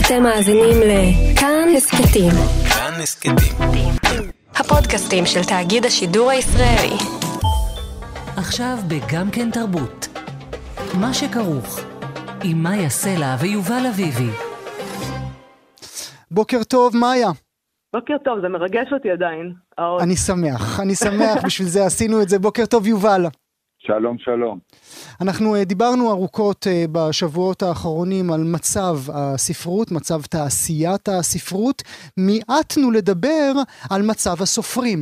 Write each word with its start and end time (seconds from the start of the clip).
אתם 0.00 0.22
מאזינים 0.22 0.76
לכאן 0.80 1.68
הסכתים. 1.76 2.30
כאן 2.68 2.92
הסכתים. 3.02 3.34
הפודקאסטים 4.54 5.26
של 5.26 5.44
תאגיד 5.44 5.84
השידור 5.84 6.30
הישראלי. 6.30 6.96
עכשיו 8.36 8.76
בגם 8.88 9.30
כן 9.30 9.50
תרבות. 9.50 10.08
מה 11.00 11.14
שכרוך 11.14 11.80
עם 12.44 12.62
מאיה 12.62 12.88
סלע 12.90 13.36
ויובל 13.40 13.86
אביבי. 13.88 14.30
בוקר 16.30 16.64
טוב, 16.64 16.96
מאיה. 16.96 17.30
בוקר 17.94 18.14
טוב, 18.24 18.40
זה 18.42 18.48
מרגש 18.48 18.92
אותי 18.92 19.10
עדיין. 19.10 19.54
אני 20.00 20.16
שמח, 20.16 20.80
אני 20.80 20.94
שמח, 20.94 21.44
בשביל 21.44 21.68
זה 21.68 21.86
עשינו 21.86 22.22
את 22.22 22.28
זה. 22.28 22.38
בוקר 22.38 22.66
טוב, 22.66 22.86
יובל. 22.86 23.26
שלום, 23.86 24.18
שלום. 24.18 24.58
אנחנו 25.22 25.54
אה, 25.54 25.64
דיברנו 25.64 26.10
ארוכות 26.10 26.66
אה, 26.66 26.84
בשבועות 26.92 27.62
האחרונים 27.62 28.32
על 28.32 28.40
מצב 28.54 28.94
הספרות, 29.14 29.92
מצב 29.92 30.22
תעשיית 30.30 31.08
הספרות. 31.08 31.82
מיעטנו 32.16 32.90
לדבר 32.90 33.52
על 33.90 34.02
מצב 34.10 34.42
הסופרים. 34.42 34.98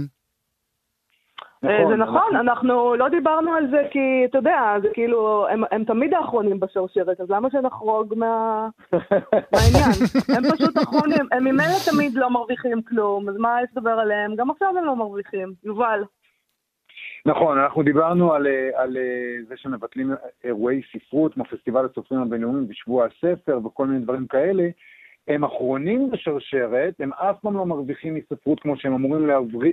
אה, 1.64 1.70
נכון, 1.70 1.90
זה 1.90 1.96
נכון, 1.96 2.37
אנחנו 2.37 2.95
לא 2.95 3.09
דיברנו 3.09 3.52
על 3.52 3.70
זה 3.70 3.82
כי, 3.90 4.24
אתה 4.30 4.38
יודע, 4.38 4.59
זה 4.82 4.88
כאילו, 4.92 5.46
הם, 5.51 5.62
הם 5.70 5.84
תמיד 5.84 6.15
האחרונים 6.15 6.60
בשרשרת, 6.60 7.20
אז 7.20 7.30
למה 7.30 7.48
שנחרוג 7.51 8.15
מה... 8.16 8.68
מהעניין? 9.52 9.92
הם 10.37 10.42
פשוט 10.52 10.78
אחרונים, 10.78 11.26
הם 11.32 11.45
ממילא 11.45 11.78
תמיד 11.90 12.15
לא 12.15 12.30
מרוויחים 12.30 12.82
כלום, 12.82 13.28
אז 13.28 13.34
מה 13.38 13.59
יש 13.62 13.70
לדבר 13.76 13.90
עליהם? 13.90 14.37
גם 14.37 14.51
עכשיו 14.51 14.68
הם 14.78 14.84
לא 14.84 14.96
מרוויחים. 14.96 15.52
יובל. 15.65 16.02
נכון, 17.27 17.59
אנחנו 17.59 17.83
דיברנו 17.83 18.33
על, 18.33 18.47
על 18.74 18.97
זה 19.48 19.56
שמבטלים 19.56 20.10
אירועי 20.45 20.80
ספרות, 20.92 21.34
כמו 21.34 21.45
פסטיבל 21.45 21.84
הסופרים 21.84 22.20
הבינלאומיים 22.20 22.69
בשבוע 22.69 23.06
הספר 23.06 23.59
וכל 23.65 23.87
מיני 23.87 24.05
דברים 24.05 24.27
כאלה. 24.27 24.69
הם 25.29 25.45
אחרונים 25.45 26.10
בשרשרת, 26.10 26.95
הם 27.01 27.12
אף 27.12 27.41
פעם 27.41 27.57
לא 27.57 27.66
מרוויחים 27.66 28.15
מספרות 28.15 28.60
כמו 28.60 28.77
שהם 28.77 28.93
אמורים 28.93 29.30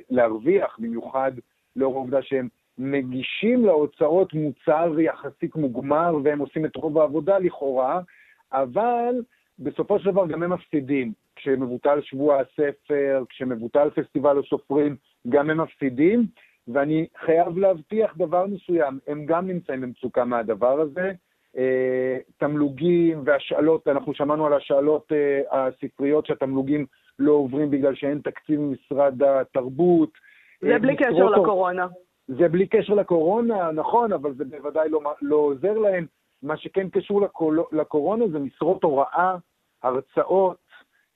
להרוויח, 0.09 0.79
במיוחד 0.79 1.31
לאור 1.75 1.95
העובדה 1.95 2.21
שהם 2.21 2.47
מגישים 2.77 3.65
להוצאות 3.65 4.33
מוצר 4.33 4.99
יחסית 4.99 5.55
מוגמר 5.55 6.15
והם 6.23 6.39
עושים 6.39 6.65
את 6.65 6.75
רוב 6.75 6.97
העבודה 6.97 7.37
לכאורה, 7.37 8.01
אבל 8.53 9.15
בסופו 9.59 9.99
של 9.99 10.11
דבר 10.11 10.27
גם 10.27 10.43
הם 10.43 10.53
מפסידים. 10.53 11.11
כשמבוטל 11.35 12.01
שבוע 12.01 12.39
הספר, 12.39 13.23
כשמבוטל 13.29 13.89
פסטיבל 13.89 14.39
הסופרים, 14.39 14.95
גם 15.29 15.49
הם 15.49 15.61
מפסידים, 15.61 16.25
ואני 16.67 17.07
חייב 17.25 17.57
להבטיח 17.57 18.17
דבר 18.17 18.45
מסוים, 18.45 18.99
הם 19.07 19.25
גם 19.25 19.47
נמצאים 19.47 19.81
במצוקה 19.81 20.25
מהדבר 20.25 20.81
הזה. 20.81 21.11
אה, 21.57 22.17
תמלוגים 22.37 23.21
והשאלות, 23.25 23.87
אנחנו 23.87 24.13
שמענו 24.13 24.45
על 24.45 24.53
השאלות 24.53 25.11
אה, 25.11 25.41
הספריות 25.67 26.25
שהתמלוגים 26.25 26.85
לא 27.19 27.31
עוברים 27.31 27.71
בגלל 27.71 27.95
שאין 27.95 28.19
תקציב 28.23 28.59
ממשרד 28.59 29.23
התרבות. 29.23 30.09
זה 30.61 30.73
אה, 30.73 30.79
בלי 30.79 30.95
קשר 30.95 31.25
לקורונה. 31.25 31.87
זה 32.27 32.49
בלי 32.49 32.67
קשר 32.67 32.93
לקורונה, 32.93 33.71
נכון, 33.71 34.13
אבל 34.13 34.33
זה 34.33 34.45
בוודאי 34.45 34.89
לא, 34.89 35.01
לא 35.21 35.35
עוזר 35.35 35.77
להם. 35.77 36.05
מה 36.43 36.57
שכן 36.57 36.89
קשור 36.89 37.21
לקול, 37.21 37.63
לקורונה 37.71 38.27
זה 38.27 38.39
משרות 38.39 38.83
הוראה, 38.83 39.35
הרצאות, 39.83 40.57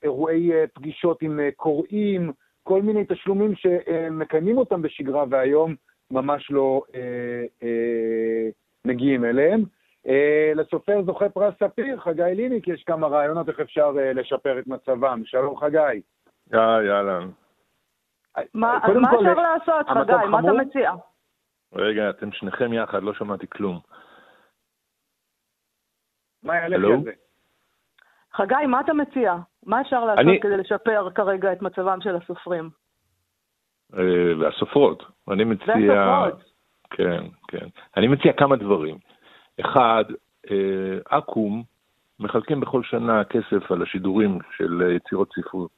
אירועי 0.02 0.50
פגישות 0.74 1.22
עם 1.22 1.40
קוראים, 1.56 2.32
כל 2.62 2.82
מיני 2.82 3.04
תשלומים 3.08 3.54
שמקיימים 3.54 4.58
אותם 4.58 4.82
בשגרה 4.82 5.24
והיום 5.30 5.74
ממש 6.10 6.50
לא 6.50 6.82
אה, 6.94 7.44
אה, 7.62 8.48
מגיעים 8.84 9.24
אליהם. 9.24 9.64
אה, 10.06 10.52
לסופר 10.54 11.02
זוכה 11.02 11.28
פרס 11.28 11.54
ספיר, 11.62 12.00
חגי 12.00 12.22
ליניק, 12.34 12.68
יש 12.68 12.84
כמה 12.84 13.06
רעיונות 13.06 13.48
איך 13.48 13.60
אפשר 13.60 13.92
אה, 13.98 14.12
לשפר 14.12 14.58
את 14.58 14.66
מצבם. 14.66 15.22
שלום 15.24 15.56
חגי. 15.56 15.78
היי, 16.52 16.90
אהלן. 16.90 17.30
מה, 18.54 18.78
אז 18.82 18.90
מה 18.96 19.08
אפשר 19.08 19.34
לעשות, 19.34 19.86
חגי? 19.88 20.28
מה 20.30 20.40
אתה 20.40 20.52
מציע? 20.52 20.92
רגע, 21.72 22.10
אתם 22.10 22.32
שניכם 22.32 22.72
יחד, 22.72 23.02
לא 23.02 23.14
שמעתי 23.14 23.46
כלום. 23.46 23.80
מה 26.42 26.56
יעלה 26.56 26.76
לי 26.76 26.88
זה? 27.04 27.10
חגי, 28.36 28.66
מה 28.68 28.80
אתה 28.80 28.92
מציע? 28.92 29.36
מה 29.66 29.80
אפשר 29.80 30.04
לעשות 30.04 30.18
אני... 30.18 30.40
כדי 30.40 30.56
לשפר 30.56 31.08
כרגע 31.14 31.52
את 31.52 31.62
מצבם 31.62 32.00
של 32.00 32.16
הסופרים? 32.16 32.70
אה, 33.98 34.38
והסופרות. 34.38 35.02
אני 35.30 35.44
מציע... 35.44 35.74
והסופרות. 35.74 36.52
כן, 36.90 37.24
כן. 37.48 37.66
אני 37.96 38.08
מציע 38.08 38.32
כמה 38.32 38.56
דברים. 38.56 38.98
אחד, 39.60 40.04
אה, 40.50 41.18
אקו"ם 41.18 41.62
מחלקים 42.20 42.60
בכל 42.60 42.82
שנה 42.82 43.24
כסף 43.24 43.72
על 43.72 43.82
השידורים 43.82 44.38
של 44.56 44.82
יצירות 44.96 45.32
ספרות. 45.34 45.70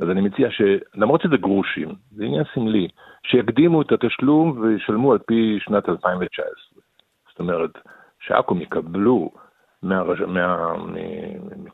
אז 0.00 0.10
אני 0.10 0.20
מציע 0.20 0.48
שלמרות 0.50 1.20
שזה 1.20 1.36
גרושים, 1.36 1.88
זה 2.10 2.24
עניין 2.24 2.44
סמלי, 2.54 2.88
שיקדימו 3.22 3.82
את 3.82 3.92
התשלום 3.92 4.58
וישלמו 4.60 5.12
על 5.12 5.18
פי 5.18 5.58
שנת 5.60 5.88
2019. 5.88 6.50
זאת 7.28 7.40
אומרת, 7.40 7.70
שאקו"ם 8.20 8.60
יקבלו 8.60 9.30
מהרש... 9.82 10.20
מה... 10.20 10.74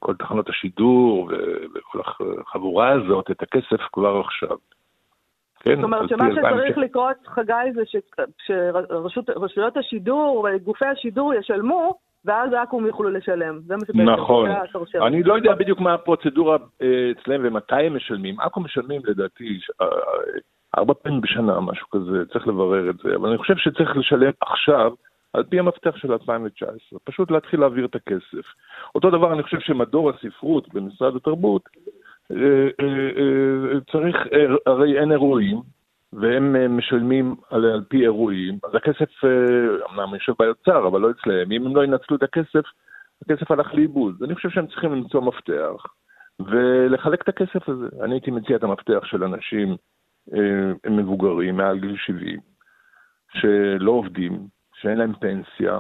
מכל 0.03 0.15
תחנות 0.15 0.49
השידור 0.49 1.31
וכל 1.75 2.01
החבורה 2.47 2.93
הזאת 2.93 3.31
את 3.31 3.43
הכסף 3.43 3.81
כבר 3.93 4.21
עכשיו. 4.21 4.57
כן, 5.61 5.75
זאת 5.75 5.85
אומרת 5.85 6.09
שמה 6.09 6.29
שצריך 6.31 6.77
ש... 6.77 6.79
לקרות, 6.79 7.17
חגי, 7.27 7.73
זה 7.75 7.83
שרשויות 8.47 9.77
השידור 9.77 10.47
וגופי 10.55 10.85
השידור 10.85 11.35
ישלמו, 11.35 11.95
ואז 12.25 12.51
אקו"ם 12.63 12.87
יוכלו 12.87 13.11
לשלם. 13.11 13.61
זה 13.61 13.75
מה 13.75 13.81
שבעצם 13.87 14.11
נכון. 14.11 14.51
אני 15.07 15.23
לא 15.23 15.35
יודע 15.35 15.55
בדיוק 15.55 15.81
מה 15.81 15.95
הפרוצדורה 15.95 16.57
אה, 16.83 17.11
אצלם 17.11 17.41
ומתי 17.45 17.75
הם 17.75 17.97
משלמים. 17.97 18.41
אקו"ם 18.41 18.65
משלמים 18.65 19.01
לדעתי 19.05 19.59
אה, 19.81 19.87
ארבע 20.79 20.95
פעמים 20.95 21.21
בשנה, 21.21 21.61
משהו 21.61 21.89
כזה, 21.91 22.25
צריך 22.33 22.49
לברר 22.49 22.91
את 22.91 22.97
זה. 22.97 23.17
אבל 23.17 23.29
אני 23.29 23.39
חושב 23.39 23.57
שצריך 23.57 23.97
לשלם 23.97 24.33
עכשיו. 24.41 24.93
על 25.33 25.43
פי 25.43 25.59
המפתח 25.59 25.97
של 25.97 26.13
2019, 26.13 26.99
פשוט 27.05 27.31
להתחיל 27.31 27.61
להעביר 27.61 27.85
את 27.85 27.95
הכסף. 27.95 28.47
אותו 28.95 29.11
דבר 29.11 29.33
אני 29.33 29.43
חושב 29.43 29.61
שמדור 29.61 30.11
הספרות 30.11 30.75
במשרד 30.75 31.17
התרבות, 31.17 31.69
אה, 32.31 32.37
אה, 32.81 33.11
אה, 33.17 33.81
צריך, 33.93 34.17
הרי 34.67 35.01
אין 35.01 35.13
אירועים, 35.13 35.61
והם 36.13 36.77
משלמים 36.77 37.35
על, 37.51 37.65
על 37.65 37.85
פי 37.89 38.03
אירועים, 38.03 38.59
אז 38.65 38.75
הכסף, 38.75 39.25
אמנם 39.91 40.15
יושב 40.15 40.33
באוצר, 40.39 40.87
אבל 40.89 41.01
לא 41.01 41.11
אצלם, 41.11 41.53
אם 41.53 41.67
הם 41.67 41.77
לא 41.77 41.85
ינצלו 41.85 42.17
את 42.17 42.23
הכסף, 42.23 42.65
הכסף 43.23 43.51
הלך 43.51 43.75
לאיבוד. 43.75 44.23
אני 44.23 44.35
חושב 44.35 44.51
שהם 44.51 44.67
צריכים 44.67 44.93
למצוא 44.93 45.21
מפתח 45.21 45.87
ולחלק 46.41 47.23
את 47.23 47.29
הכסף 47.29 47.69
הזה. 47.69 47.87
אני 48.03 48.15
הייתי 48.15 48.31
מציע 48.31 48.57
את 48.57 48.63
המפתח 48.63 49.05
של 49.05 49.25
אנשים 49.25 49.77
מבוגרים, 50.87 51.57
מעל 51.57 51.79
גיל 51.79 51.97
70, 51.97 52.41
שלא 53.33 53.91
עובדים, 53.91 54.47
שאין 54.81 54.99
להם 54.99 55.13
פנסיה. 55.21 55.79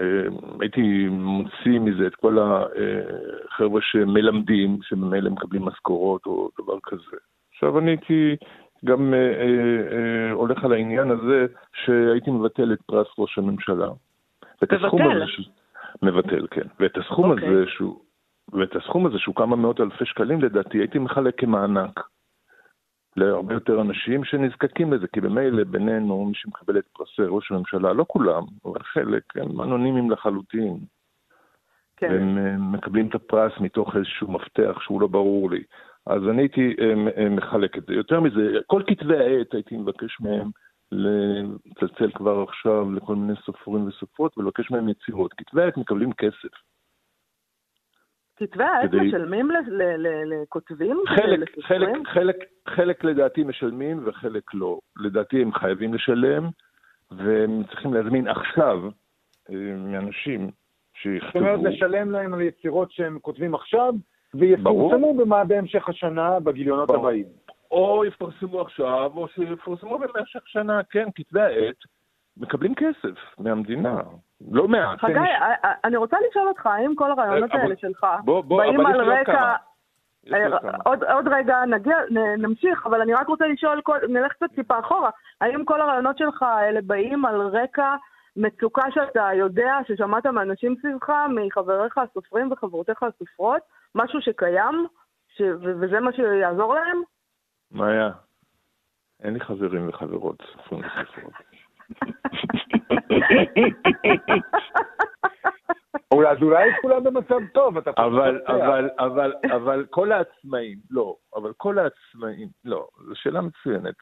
אה, 0.00 0.26
הייתי 0.60 1.08
מוציא 1.08 1.80
מזה 1.80 2.06
את 2.06 2.14
כל 2.14 2.38
החבר'ה 2.38 3.80
שמלמדים, 3.82 4.78
שממילא 4.82 5.30
מקבלים 5.30 5.64
משכורות 5.64 6.26
או 6.26 6.50
דבר 6.60 6.78
כזה. 6.82 7.16
עכשיו 7.52 7.78
אני 7.78 7.90
הייתי 7.90 8.36
גם 8.84 9.14
אה, 9.14 9.18
אה, 9.18 10.32
הולך 10.32 10.64
על 10.64 10.72
העניין 10.72 11.10
הזה 11.10 11.46
שהייתי 11.84 12.30
מבטל 12.30 12.72
את 12.72 12.82
פרס 12.86 13.06
ראש 13.18 13.38
הממשלה. 13.38 13.88
מבטל? 15.04 15.24
מבטל, 16.02 16.46
כן. 16.50 16.66
ואת 16.80 16.96
הסכום 16.96 17.30
okay. 17.30 17.34
אוקיי. 17.34 17.48
הזה 17.48 17.64
שהוא... 17.66 18.00
ואת 18.52 18.76
הסכום 18.76 19.06
הזה, 19.06 19.18
שהוא 19.18 19.34
כמה 19.34 19.56
מאות 19.56 19.80
אלפי 19.80 20.04
שקלים 20.04 20.40
לדעתי, 20.40 20.78
הייתי 20.78 20.98
מחלק 20.98 21.40
כמענק. 21.40 22.00
להרבה 23.16 23.54
יותר 23.54 23.80
אנשים 23.80 24.24
שנזקקים 24.24 24.92
לזה, 24.92 25.06
כי 25.12 25.20
במילא 25.20 25.64
בינינו, 25.64 26.24
מי 26.24 26.34
שמקבל 26.34 26.78
את 26.78 26.84
פרסי 26.92 27.22
ראש 27.28 27.52
הממשלה, 27.52 27.92
לא 27.92 28.04
כולם, 28.08 28.42
אבל 28.64 28.82
חלק, 28.82 29.22
הם 29.36 29.60
אנונימיים 29.60 30.10
לחלוטין. 30.10 30.78
כן. 31.96 32.10
הם 32.10 32.38
אה, 32.38 32.56
מקבלים 32.58 33.08
את 33.08 33.14
הפרס 33.14 33.52
מתוך 33.60 33.96
איזשהו 33.96 34.32
מפתח 34.32 34.78
שהוא 34.80 35.00
לא 35.00 35.06
ברור 35.06 35.50
לי. 35.50 35.62
אז 36.06 36.22
אני 36.30 36.42
הייתי 36.42 36.74
מחלק 37.30 37.78
את 37.78 37.86
זה. 37.86 37.94
יותר 37.94 38.20
מזה, 38.20 38.58
כל 38.66 38.82
כתבי 38.86 39.16
העת 39.16 39.54
הייתי 39.54 39.76
מבקש 39.76 40.20
מהם 40.20 40.50
לצלצל 40.92 42.10
כבר 42.14 42.42
עכשיו 42.42 42.92
לכל 42.92 43.16
מיני 43.16 43.32
סופרים 43.44 43.88
וסופרות 43.88 44.38
ולבקש 44.38 44.70
מהם 44.70 44.88
יצירות. 44.88 45.32
כתבי 45.32 45.62
העת 45.62 45.76
מקבלים 45.76 46.12
כסף. 46.12 46.48
כתבי 48.36 48.64
העת 48.64 48.90
כדי... 48.90 49.00
משלמים 49.00 49.50
לכותבים? 50.26 50.96
חלק, 51.08 51.48
חלק, 51.62 51.88
חלק, 52.06 52.36
חלק 52.68 53.04
לדעתי 53.04 53.44
משלמים 53.44 54.02
וחלק 54.04 54.54
לא. 54.54 54.78
לדעתי 54.96 55.42
הם 55.42 55.52
חייבים 55.52 55.94
לשלם, 55.94 56.48
והם 57.10 57.62
צריכים 57.64 57.94
להזמין 57.94 58.28
עכשיו 58.28 58.80
אה, 59.50 59.54
מאנשים 59.76 60.50
שיכתבו. 60.94 61.28
זאת 61.32 61.36
אומרת, 61.36 61.72
לשלם 61.72 62.10
להם 62.10 62.34
על 62.34 62.40
יצירות 62.40 62.92
שהם 62.92 63.18
כותבים 63.18 63.54
עכשיו, 63.54 63.94
ויפורסמו 64.34 65.14
במה 65.14 65.44
בהמשך 65.44 65.88
השנה 65.88 66.40
בגיליונות 66.40 66.88
ברור. 66.88 67.00
הבאים. 67.00 67.26
או 67.70 68.04
יפרסמו 68.04 68.60
עכשיו, 68.60 69.12
או 69.16 69.28
שיפרסמו 69.28 69.98
במשך 69.98 70.40
שנה, 70.46 70.80
כן, 70.90 71.08
כתבי 71.14 71.40
העת 71.40 71.76
מקבלים 72.36 72.74
כסף 72.74 73.38
מהמדינה, 73.38 74.00
לא 74.50 74.68
מעט. 74.68 74.98
חגי, 74.98 75.18
אני 75.84 75.96
רוצה 75.96 76.16
לשאול 76.30 76.48
אותך, 76.48 76.66
האם 76.66 76.94
כל 76.94 77.10
הרעיונות 77.10 77.50
האלה 77.52 77.76
שלך 77.76 78.06
באים 78.24 78.86
על 78.86 79.10
רקע... 79.10 79.54
עוד, 80.84 81.04
עוד 81.04 81.28
רגע 81.28 81.64
נגיע, 81.64 81.96
נמשיך, 82.38 82.86
אבל 82.86 83.00
אני 83.00 83.14
רק 83.14 83.28
רוצה 83.28 83.46
לשאול, 83.46 83.80
נלך 84.08 84.32
קצת 84.32 84.50
טיפה 84.54 84.78
אחורה, 84.78 85.10
האם 85.40 85.64
כל 85.64 85.80
הרעיונות 85.80 86.18
שלך 86.18 86.42
האלה 86.42 86.80
באים 86.82 87.24
על 87.24 87.40
רקע 87.40 87.94
מצוקה 88.36 88.82
שאתה 88.90 89.28
יודע, 89.34 89.78
ששמעת 89.88 90.26
מאנשים 90.26 90.74
סביבך, 90.80 91.10
מחבריך 91.28 91.98
הסופרים 91.98 92.52
וחברותיך 92.52 93.02
הסופרות, 93.02 93.62
משהו 93.94 94.20
שקיים, 94.20 94.86
ש... 95.28 95.42
וזה 95.60 96.00
מה 96.00 96.12
שיעזור 96.12 96.74
להם? 96.74 97.02
מה 97.70 97.88
היה? 97.88 98.10
אין 99.22 99.34
לי 99.34 99.40
חברים 99.40 99.88
וחברות 99.88 100.42
סופרים 100.52 100.82
וסופרות. 100.84 101.32
אז 106.36 106.42
אולי 106.42 106.70
כולם 106.82 107.04
במצב 107.04 107.38
טוב, 107.54 107.78
אתה 107.78 107.90
אבל, 107.98 108.40
אבל, 108.46 108.90
אבל, 108.98 109.32
אבל 109.54 109.86
כל 109.90 110.12
העצמאים, 110.12 110.78
לא, 110.90 111.16
אבל 111.36 111.52
כל 111.56 111.78
העצמאים, 111.78 112.48
לא, 112.64 112.88
זו 113.08 113.14
שאלה 113.14 113.40
מצוינת. 113.40 113.94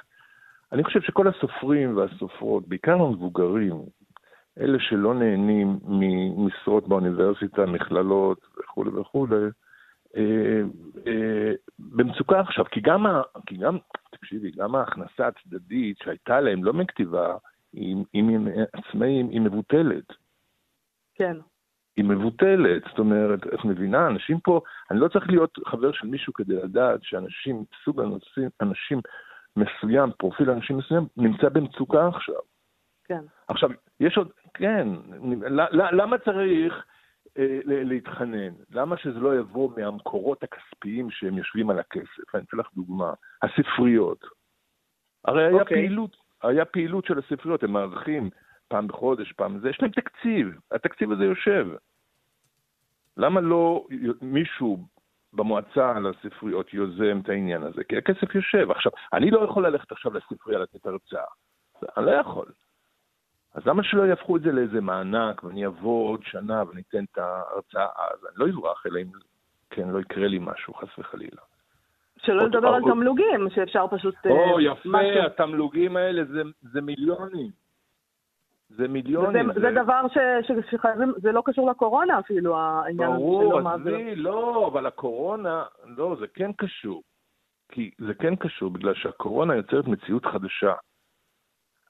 אני 0.72 0.84
חושב 0.84 1.00
שכל 1.00 1.28
הסופרים 1.28 1.96
והסופרות, 1.96 2.69
בעיקר 2.69 2.92
המבוגרים, 2.92 3.82
אלה 4.60 4.78
שלא 4.81 5.14
נהנים 5.14 5.78
ממשרות 5.84 6.88
באוניברסיטה, 6.88 7.66
מכללות 7.66 8.38
וכולי 8.58 8.90
וכולי, 8.90 9.44
אה, 10.16 10.60
אה, 11.06 11.52
במצוקה 11.78 12.40
עכשיו, 12.40 12.64
כי 12.64 12.81
גם, 12.81 13.06
כי 13.46 13.56
גם, 13.56 13.78
תקשיבי, 14.10 14.50
גם 14.50 14.75
ההכנסה 14.75 15.26
הצדדית 15.26 15.98
שהייתה 15.98 16.40
להם, 16.40 16.64
לא 16.64 16.72
מכתיבה, 16.72 17.36
אם 18.14 18.28
הם 18.28 18.48
עצמאים, 18.72 19.28
היא 19.28 19.40
מבוטלת. 19.40 20.04
כן. 21.14 21.36
היא 21.96 22.04
מבוטלת, 22.04 22.82
זאת 22.88 22.98
אומרת, 22.98 23.46
את 23.46 23.64
מבינה, 23.64 24.06
אנשים 24.06 24.40
פה, 24.40 24.60
אני 24.90 25.00
לא 25.00 25.08
צריך 25.08 25.28
להיות 25.28 25.58
חבר 25.66 25.92
של 25.92 26.06
מישהו 26.06 26.32
כדי 26.32 26.54
לדעת 26.54 27.00
שאנשים, 27.02 27.64
סוג 27.84 28.00
אנשים, 28.00 28.48
אנשים 28.62 29.00
מסוים, 29.56 30.10
פרופיל 30.18 30.50
אנשים 30.50 30.76
מסוים, 30.76 31.06
נמצא 31.16 31.48
במצוקה 31.48 32.08
עכשיו. 32.08 32.40
כן. 33.04 33.20
עכשיו, 33.48 33.70
יש 34.00 34.18
עוד, 34.18 34.30
כן, 34.54 34.88
למה 35.72 36.18
צריך 36.18 36.84
אה, 37.38 37.58
להתחנן? 37.64 38.52
למה 38.70 38.96
שזה 38.96 39.20
לא 39.20 39.38
יבוא 39.38 39.70
מהמקורות 39.76 40.42
הכספיים 40.42 41.10
שהם 41.10 41.38
יושבים 41.38 41.70
על 41.70 41.78
הכסף? 41.78 42.34
אני 42.34 42.42
אתן 42.48 42.56
לך 42.56 42.66
דוגמה, 42.74 43.12
הספריות. 43.42 44.24
הרי 45.24 45.42
היה 45.42 45.56
okay. 45.56 45.60
אוקיי. 45.60 45.76
פעילות, 45.76 46.16
היה 46.49 46.64
פעילות 46.64 47.05
של 47.05 47.19
הספריות, 47.19 47.62
הם 47.62 47.73
מארחים 47.73 48.31
פעם 48.69 48.88
בחודש, 48.88 49.32
פעם 49.32 49.58
זה, 49.58 49.70
יש 49.70 49.81
להם 49.81 49.91
תקציב, 49.91 50.58
התקציב 50.73 51.12
הזה 51.12 51.25
יושב. 51.25 51.67
למה 53.17 53.41
לא 53.41 53.87
מישהו 54.23 54.87
במועצה 55.32 55.96
על 55.96 56.06
הספריות 56.06 56.75
יוזם 56.75 57.20
את 57.23 57.29
העניין 57.29 57.62
הזה? 57.62 57.85
כי 57.85 57.96
הכסף 57.96 58.35
יושב. 58.35 58.70
עכשיו, 58.70 58.93
אני 59.12 59.31
לא 59.31 59.44
יכול 59.44 59.67
ללכת 59.67 59.93
עכשיו 59.93 60.14
לספרייה 60.14 60.58
לתת 60.58 60.87
הרצאה. 60.87 61.25
אני 61.96 62.06
לא 62.06 62.11
יכול. 62.11 62.46
אז 63.55 63.67
למה 63.67 63.82
שלא 63.85 64.02
יהפכו 64.02 64.37
את 64.37 64.43
זה 64.43 64.52
לאיזה 64.52 64.81
מענק, 64.81 65.44
ואני 65.44 65.67
אבוא 65.67 66.11
עוד 66.11 66.23
שנה 66.25 66.62
ואני 66.69 66.82
אתן 66.88 67.05
את 67.12 67.19
ההרצאה 67.19 67.88
אז? 67.96 68.26
אני 68.26 68.35
לא 68.37 68.46
אברח, 68.50 68.87
אלא 68.87 69.00
אם 69.00 69.11
כן 69.70 69.88
לא 69.88 70.00
יקרה 70.00 70.29
לי 70.29 70.38
משהו, 70.41 70.75
חס 70.75 70.99
וחלילה. 70.99 71.43
שלא 72.26 72.44
לדבר 72.44 72.68
על 72.68 72.82
תמלוגים, 72.82 73.50
שאפשר 73.54 73.86
פשוט... 73.90 74.14
או, 74.26 74.58
אה, 74.58 74.62
יפה, 74.62 75.26
התמלוגים 75.26 75.96
האלה 75.96 76.22
זה 76.62 76.80
מיליונים. 76.80 77.50
זה 78.68 78.88
מיליונים. 78.88 79.46
זה, 79.46 79.60
זה... 79.60 79.60
זה 79.60 79.82
דבר 79.82 80.02
ש, 80.08 80.18
ש, 80.46 80.70
שחייבים, 80.70 81.12
זה 81.16 81.32
לא 81.32 81.42
קשור 81.44 81.70
לקורונה 81.70 82.18
אפילו, 82.18 82.56
העניין 82.56 83.12
הזה 83.12 83.20
שלא 83.20 83.60
מעביר. 83.62 83.92
ברור, 83.92 84.00
עזבי, 84.00 84.16
לא, 84.16 84.68
אבל 84.72 84.86
הקורונה, 84.86 85.64
לא, 85.84 86.16
זה 86.20 86.26
כן 86.34 86.52
קשור. 86.52 87.02
כי 87.68 87.90
זה 87.98 88.14
כן 88.14 88.36
קשור, 88.36 88.70
בגלל 88.70 88.94
שהקורונה 88.94 89.56
יוצרת 89.56 89.86
מציאות 89.86 90.26
חדשה. 90.26 90.74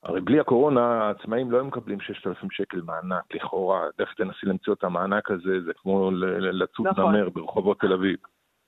הרי 0.02 0.20
בלי 0.20 0.40
הקורונה 0.40 1.04
העצמאים 1.04 1.50
לא 1.50 1.56
היו 1.56 1.64
מקבלים 1.64 2.00
6,000 2.00 2.50
שקל 2.50 2.80
מענק, 2.80 3.34
לכאורה. 3.34 3.86
איך 3.98 4.14
תנסי 4.14 4.46
למצוא 4.46 4.74
את 4.74 4.84
המענק 4.84 5.30
הזה, 5.30 5.60
זה 5.60 5.72
כמו 5.74 6.10
לצוד 6.10 6.86
נכון. 6.86 7.14
נמר 7.14 7.28
ברחובות 7.28 7.80
תל 7.80 7.92
אביב. 7.92 8.16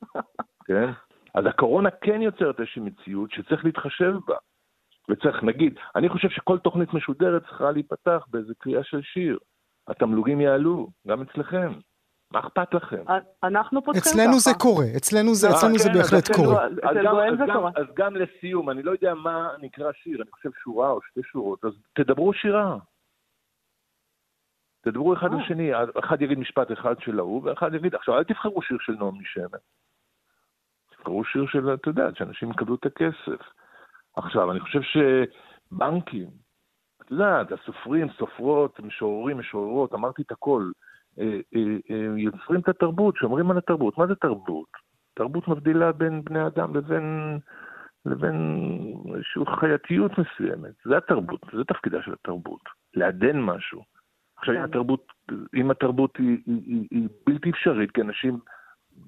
כן? 0.66 0.90
אז 1.36 1.46
הקורונה 1.46 1.90
כן 1.90 2.22
יוצרת 2.22 2.60
איזושהי 2.60 2.82
מציאות 2.82 3.30
שצריך 3.30 3.64
להתחשב 3.64 4.14
בה. 4.26 4.36
וצריך, 5.10 5.42
נגיד, 5.42 5.78
אני 5.96 6.08
חושב 6.08 6.28
שכל 6.28 6.58
תוכנית 6.58 6.94
משודרת 6.94 7.42
צריכה 7.42 7.70
להיפתח 7.70 8.26
באיזה 8.28 8.52
קריאה 8.58 8.84
של 8.84 9.02
שיר. 9.02 9.38
התמלוגים 9.88 10.40
יעלו, 10.40 10.88
גם 11.08 11.22
אצלכם. 11.22 11.72
מה 12.30 12.40
אכפת 12.40 12.74
לכם? 12.74 13.04
אנחנו 13.42 13.84
פותחים 13.84 14.02
ככה. 14.02 14.10
אצלנו 14.10 14.38
זה 14.38 14.50
קורה, 14.58 14.84
אצלנו 14.96 15.34
זה, 15.34 15.50
אצלנו 15.50 15.78
זה 15.78 15.90
בהחלט 15.94 16.36
קורה. 16.36 16.66
אז 17.76 17.86
גם, 17.94 18.16
לסיום, 18.16 18.70
אני 18.70 18.82
לא 18.82 18.90
יודע 18.90 19.14
מה 19.14 19.48
נקרא 19.60 19.92
שיר, 19.92 20.22
אני 20.22 20.30
חושב 20.30 20.50
שורה 20.62 20.90
או 20.90 21.00
שתי 21.02 21.20
שורות, 21.22 21.64
אז 21.64 21.72
תדברו 21.92 22.32
שירה. 22.32 22.76
תדברו 24.80 25.14
אחד 25.14 25.32
אה. 25.32 25.38
לשני, 25.38 25.70
אחד 25.98 26.22
יגיד 26.22 26.38
משפט 26.38 26.72
אחד 26.72 26.94
של 27.00 27.18
ההוא, 27.18 27.42
ואחד 27.44 27.74
יגיד, 27.74 27.94
עכשיו 27.94 28.18
אל 28.18 28.24
תבחרו 28.24 28.62
שיר 28.62 28.76
של 28.80 28.92
נעמי 28.92 29.24
שמר. 29.24 29.58
תבחרו 31.06 31.24
שיר 31.24 31.46
של, 31.46 31.74
אתה 31.74 31.88
יודע, 31.88 32.08
שאנשים 32.14 32.50
יקבלו 32.50 32.74
את 32.74 32.86
הכסף. 32.86 33.42
עכשיו, 34.16 34.52
אני 34.52 34.60
חושב 34.60 34.80
שבנקים, 34.82 36.28
את 37.02 37.10
יודעת, 37.10 37.52
הסופרים, 37.52 38.08
סופרות, 38.18 38.80
משוררים, 38.80 39.38
משוררות, 39.38 39.94
אמרתי 39.94 40.22
את 40.22 40.32
הכל, 40.32 40.70
אה, 41.18 41.40
אה, 41.54 41.76
אה, 41.90 42.18
יוצרים 42.18 42.60
את 42.60 42.68
התרבות, 42.68 43.16
שומרים 43.16 43.50
על 43.50 43.58
התרבות. 43.58 43.98
מה 43.98 44.06
זה 44.06 44.14
תרבות? 44.14 44.68
תרבות 45.14 45.48
מבדילה 45.48 45.92
בין 45.92 46.24
בני 46.24 46.46
אדם 46.46 46.76
לבין, 46.76 47.38
לבין 48.06 48.36
איזושהי 49.14 49.42
חייתיות 49.60 50.12
מסוימת. 50.18 50.74
זה 50.84 50.96
התרבות, 50.96 51.40
זה 51.52 51.64
תפקידה 51.64 52.02
של 52.02 52.12
התרבות, 52.12 52.62
לעדן 52.94 53.40
משהו. 53.40 53.82
עכשיו, 54.36 54.54
אם 54.54 54.58
כן. 54.60 54.64
התרבות, 54.64 55.12
אם 55.54 55.70
התרבות 55.70 56.16
היא, 56.16 56.38
היא, 56.46 56.62
היא, 56.66 56.88
היא 56.90 57.08
בלתי 57.26 57.50
אפשרית, 57.50 57.90
כי 57.90 58.00
אנשים 58.00 58.38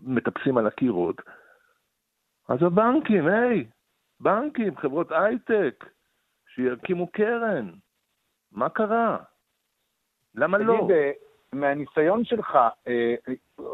מטפסים 0.03 0.59
על 0.59 0.67
הקירות, 0.67 1.23
אז 2.49 2.63
הבנקים, 2.63 3.27
היי, 3.27 3.65
בנקים, 4.21 4.77
חברות 4.77 5.13
הייטק, 5.13 5.85
שיקימו 6.55 7.07
קרן. 7.07 7.71
מה 8.53 8.69
קרה? 8.69 9.17
למה 10.35 10.59
לא? 10.59 10.75
תגיד, 10.75 10.91
לא? 10.91 10.97
מהניסיון 11.53 12.25
שלך, 12.25 12.59
אה, 12.89 13.15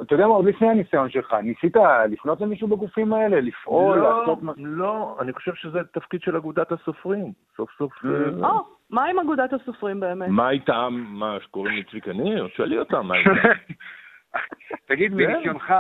אתה 0.02 0.14
יודע 0.14 0.26
מה, 0.26 0.34
עוד 0.34 0.44
לפני 0.44 0.68
הניסיון 0.68 1.10
שלך, 1.10 1.32
ניסית 1.42 1.76
לפנות 2.10 2.40
למישהו 2.40 2.68
בגופים 2.68 3.12
האלה, 3.12 3.40
לפעול, 3.40 3.98
לא, 3.98 4.20
לעשות... 4.20 4.38
לא, 4.56 5.16
אני 5.20 5.32
חושב 5.32 5.54
שזה 5.54 5.78
תפקיד 5.92 6.22
של 6.22 6.36
אגודת 6.36 6.72
הסופרים, 6.72 7.32
סוף 7.56 7.70
סוף... 7.78 7.92
אה, 8.04 8.48
אה 8.48 8.58
מה 8.90 9.04
עם 9.04 9.18
אגודת 9.18 9.52
הסופרים 9.52 10.00
באמת? 10.00 10.28
מה 10.28 10.50
איתם, 10.50 11.04
מה, 11.08 11.36
שקוראים 11.42 11.74
לי 11.74 11.84
צביקה 11.84 12.12
ניר? 12.12 12.48
שאלי 12.56 12.78
אותם 12.78 13.06
מה 13.06 13.14
איתם. 13.16 13.30
תגיד, 14.88 15.10
כן. 15.10 15.16
מניסיונך, 15.16 15.74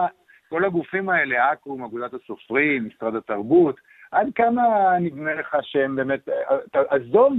כל 0.54 0.64
הגופים 0.64 1.08
האלה, 1.08 1.52
אקו"ם, 1.52 1.84
אגודת 1.84 2.14
הסופרים, 2.14 2.86
משרד 2.86 3.14
התרבות, 3.14 3.76
עד 4.10 4.26
כמה 4.34 4.62
נדמה 5.00 5.34
לך 5.34 5.56
שהם 5.62 5.96
באמת, 5.96 6.28
עזוב 6.72 7.32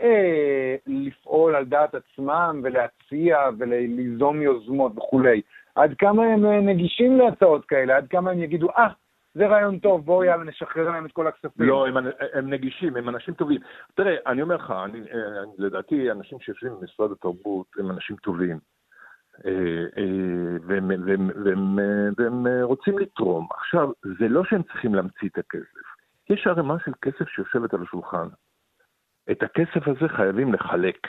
אה, 0.00 0.76
לפעול 0.86 1.54
על 1.54 1.64
דעת 1.64 1.94
עצמם 1.94 2.60
ולהציע 2.62 3.38
וליזום 3.58 4.42
יוזמות 4.42 4.92
וכולי, 4.96 5.40
עד 5.74 5.94
כמה 5.98 6.24
הם 6.24 6.46
אה, 6.46 6.60
נגישים 6.60 7.16
להצעות 7.16 7.64
כאלה, 7.64 7.96
עד 7.96 8.06
כמה 8.10 8.30
הם 8.30 8.42
יגידו, 8.42 8.70
אה, 8.70 8.88
זה 9.34 9.46
רעיון 9.46 9.78
טוב, 9.78 10.04
בואו 10.04 10.24
יאללה 10.24 10.44
נשחרר 10.44 10.90
להם 10.90 11.06
את 11.06 11.12
כל 11.12 11.26
הכספים. 11.26 11.66
לא, 11.66 11.86
הם, 11.86 11.96
הם 12.34 12.50
נגישים, 12.50 12.96
הם 12.96 13.08
אנשים 13.08 13.34
טובים. 13.34 13.60
תראה, 13.94 14.16
אני 14.26 14.42
אומר 14.42 14.54
לך, 14.54 14.70
אני, 14.70 15.00
אני, 15.00 15.10
אה, 15.10 15.44
לדעתי 15.58 16.10
אנשים 16.10 16.38
שיושבים 16.40 16.72
במשרד 16.80 17.12
התרבות 17.12 17.66
הם 17.78 17.90
אנשים 17.90 18.16
טובים. 18.16 18.58
אה, 19.46 20.56
והם, 20.66 20.90
והם, 21.06 21.30
והם, 21.44 21.78
והם 22.18 22.46
רוצים 22.62 22.98
לתרום. 22.98 23.48
עכשיו, 23.54 23.90
זה 24.02 24.28
לא 24.28 24.44
שהם 24.44 24.62
צריכים 24.62 24.94
להמציא 24.94 25.28
את 25.28 25.38
הכסף. 25.38 25.88
יש 26.30 26.46
ערימה 26.46 26.76
של 26.84 26.92
כסף 27.02 27.28
שיושבת 27.28 27.74
על 27.74 27.82
השולחן. 27.82 28.28
את 29.30 29.42
הכסף 29.42 29.88
הזה 29.88 30.08
חייבים 30.08 30.54
לחלק. 30.54 31.08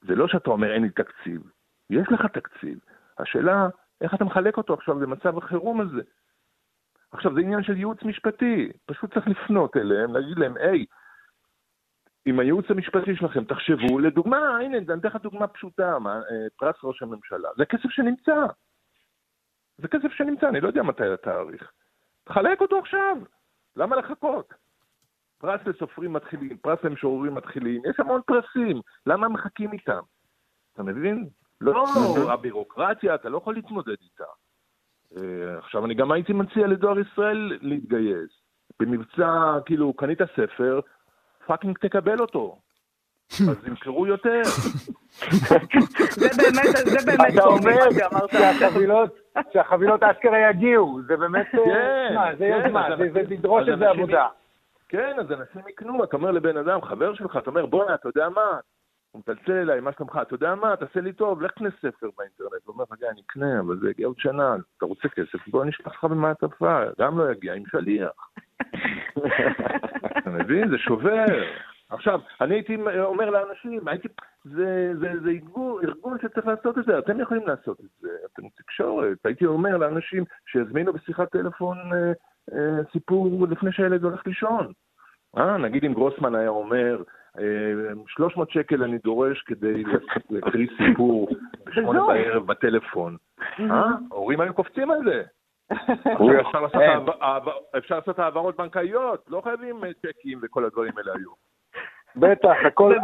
זה 0.00 0.14
לא 0.14 0.28
שאתה 0.28 0.50
אומר 0.50 0.72
אין 0.72 0.82
לי 0.82 0.90
תקציב, 0.90 1.42
יש 1.90 2.08
לך 2.10 2.26
תקציב. 2.26 2.78
השאלה, 3.18 3.68
איך 4.00 4.14
אתה 4.14 4.24
מחלק 4.24 4.56
אותו 4.56 4.74
עכשיו 4.74 4.94
במצב 4.94 5.38
החירום 5.38 5.80
הזה? 5.80 6.02
עכשיו, 7.12 7.34
זה 7.34 7.40
עניין 7.40 7.62
של 7.62 7.76
ייעוץ 7.76 8.02
משפטי, 8.02 8.72
פשוט 8.86 9.14
צריך 9.14 9.28
לפנות 9.28 9.76
אליהם, 9.76 10.14
להגיד 10.14 10.38
להם, 10.38 10.56
היי, 10.56 10.84
עם 12.24 12.40
הייעוץ 12.40 12.70
המשפטי 12.70 13.16
שלכם, 13.16 13.44
תחשבו, 13.44 13.98
לדוגמה, 13.98 14.58
הנה, 14.58 14.78
אני 14.78 14.98
אתן 14.98 15.08
לך 15.08 15.16
דוגמה 15.16 15.46
פשוטה, 15.46 15.98
מה, 15.98 16.16
אה, 16.16 16.46
פרס 16.56 16.76
ראש 16.84 17.02
הממשלה, 17.02 17.48
זה 17.56 17.64
כסף 17.64 17.88
שנמצא. 17.88 18.46
זה 19.78 19.88
כסף 19.88 20.12
שנמצא, 20.12 20.48
אני 20.48 20.60
לא 20.60 20.68
יודע 20.68 20.82
מתי 20.82 21.06
התאריך. 21.06 21.72
תחלק 22.24 22.60
אותו 22.60 22.78
עכשיו, 22.78 23.16
למה 23.76 23.96
לחכות? 23.96 24.54
פרס 25.38 25.60
לסופרים 25.66 26.12
מתחילים, 26.12 26.56
פרס 26.56 26.78
למשוררים 26.84 27.34
מתחילים, 27.34 27.82
יש 27.90 28.00
המון 28.00 28.20
פרסים, 28.26 28.80
למה 29.06 29.28
מחכים 29.28 29.72
איתם? 29.72 30.00
אתה 30.72 30.82
מבין? 30.82 31.28
לא 31.60 32.32
הבירוקרטיה, 32.32 33.14
אתה 33.14 33.28
לא 33.28 33.38
יכול 33.38 33.54
להתמודד 33.54 33.96
איתה. 34.02 34.24
אה, 35.16 35.58
עכשיו, 35.58 35.84
אני 35.84 35.94
גם 35.94 36.12
הייתי 36.12 36.32
מציע 36.32 36.66
לדואר 36.66 36.98
ישראל 36.98 37.58
להתגייס. 37.60 38.30
במבצע, 38.80 39.58
כאילו, 39.66 39.92
קנית 39.92 40.18
ספר, 40.36 40.80
fucking 41.48 41.78
תקבל 41.78 42.20
אותו. 42.20 42.58
אז 43.50 43.66
ימכרו 43.66 44.06
יותר. 44.06 44.42
זה 46.10 46.28
באמת, 46.36 46.76
זה 46.84 46.98
באמת 47.06 47.34
אתה 47.34 47.44
אומר 47.44 47.90
שהחבילות, 48.32 49.18
שהחבילות 49.52 50.02
אשכרה 50.02 50.50
יגיעו, 50.50 51.00
זה 51.06 51.16
באמת, 51.16 51.46
אה, 51.54 51.60
כן, 52.14 52.36
זה 52.38 52.44
כן, 52.48 52.64
יוזמה, 52.64 52.88
זה 53.12 53.22
לדרוש 53.28 53.68
איזה 53.68 53.88
עבודה. 53.88 54.26
כן, 54.88 55.16
אז 55.18 55.32
אנשים 55.32 55.68
יקנו, 55.68 56.04
אתה 56.04 56.16
אומר 56.16 56.30
לבן 56.30 56.56
אדם, 56.56 56.82
חבר 56.82 57.14
שלך, 57.14 57.36
אתה 57.36 57.50
אומר, 57.50 57.66
בוא'נה, 57.66 57.94
אתה 57.94 58.08
יודע 58.08 58.28
מה? 58.28 58.58
הוא 59.10 59.20
מצלצל 59.20 59.52
אליי, 59.52 59.80
מה 59.80 59.92
שלומך? 59.92 60.18
אתה 60.22 60.34
יודע 60.34 60.54
מה? 60.54 60.76
תעשה 60.76 61.00
לי 61.00 61.12
טוב, 61.12 61.42
לך 61.42 61.50
קנה 61.50 61.68
ספר 61.70 62.08
באינטרנט. 62.18 62.64
הוא 62.64 62.72
אומר 62.72 62.84
לך, 62.90 62.98
אני 63.10 63.20
אקנה, 63.26 63.60
אבל 63.60 63.78
זה 63.78 63.90
יגיע 63.90 64.06
עוד 64.06 64.18
שנה, 64.18 64.56
אתה 64.76 64.86
רוצה 64.86 65.08
כסף? 65.08 65.48
בוא 65.48 65.64
נשלח 65.64 65.94
לך 65.94 66.04
במעטפה, 66.04 66.80
גם 67.00 67.18
לא 67.18 67.32
יגיע 67.32 67.54
עם 67.54 67.62
שליח. 67.66 68.30
אתה 70.18 70.30
מבין? 70.30 70.68
זה 70.68 70.78
שובר. 70.78 71.24
עכשיו, 71.90 72.20
אני 72.40 72.54
הייתי 72.54 72.76
אומר 72.98 73.30
לאנשים, 73.30 73.88
הייתי, 73.88 74.08
זה, 74.44 74.92
זה, 75.00 75.20
זה 75.20 75.30
ארגון, 75.30 75.84
ארגון 75.84 76.18
שצריך 76.22 76.46
לעשות 76.46 76.78
את 76.78 76.84
זה, 76.84 76.98
אתם 76.98 77.20
יכולים 77.20 77.46
לעשות 77.46 77.80
את 77.80 78.00
זה, 78.00 78.08
אתם 78.32 78.42
תקשורת. 78.56 79.18
הייתי 79.24 79.46
אומר 79.46 79.76
לאנשים 79.76 80.24
שיזמינו 80.46 80.92
בשיחת 80.92 81.30
טלפון 81.30 81.78
אה, 81.92 82.12
אה, 82.52 82.84
סיפור 82.92 83.46
לפני 83.50 83.72
שהילד 83.72 84.04
הולך 84.04 84.26
לישון. 84.26 84.72
אה, 85.38 85.58
נגיד 85.58 85.84
אם 85.84 85.94
גרוסמן 85.94 86.34
היה 86.34 86.48
אומר, 86.48 87.02
300 88.06 88.48
אה, 88.48 88.54
שקל 88.54 88.82
אני 88.82 88.98
דורש 88.98 89.42
כדי 89.42 89.82
להקריא 90.30 90.66
סיפור 90.76 91.28
בשמונה 91.66 92.06
בערב 92.06 92.46
בטלפון. 92.46 93.16
אה? 93.60 93.90
ההורים 94.10 94.40
היו 94.40 94.54
קופצים 94.54 94.90
על 94.90 94.98
זה. 95.04 95.22
אפשר 97.78 97.96
לעשות 97.96 98.18
העברות 98.18 98.56
בנקאיות, 98.56 99.24
לא 99.28 99.40
חייבים 99.44 99.80
צ'קים 100.02 100.38
וכל 100.42 100.64
הדברים 100.64 100.92
האלה 100.98 101.12
היו. 101.14 101.30
בטח, 102.16 102.56
הכל 102.66 102.94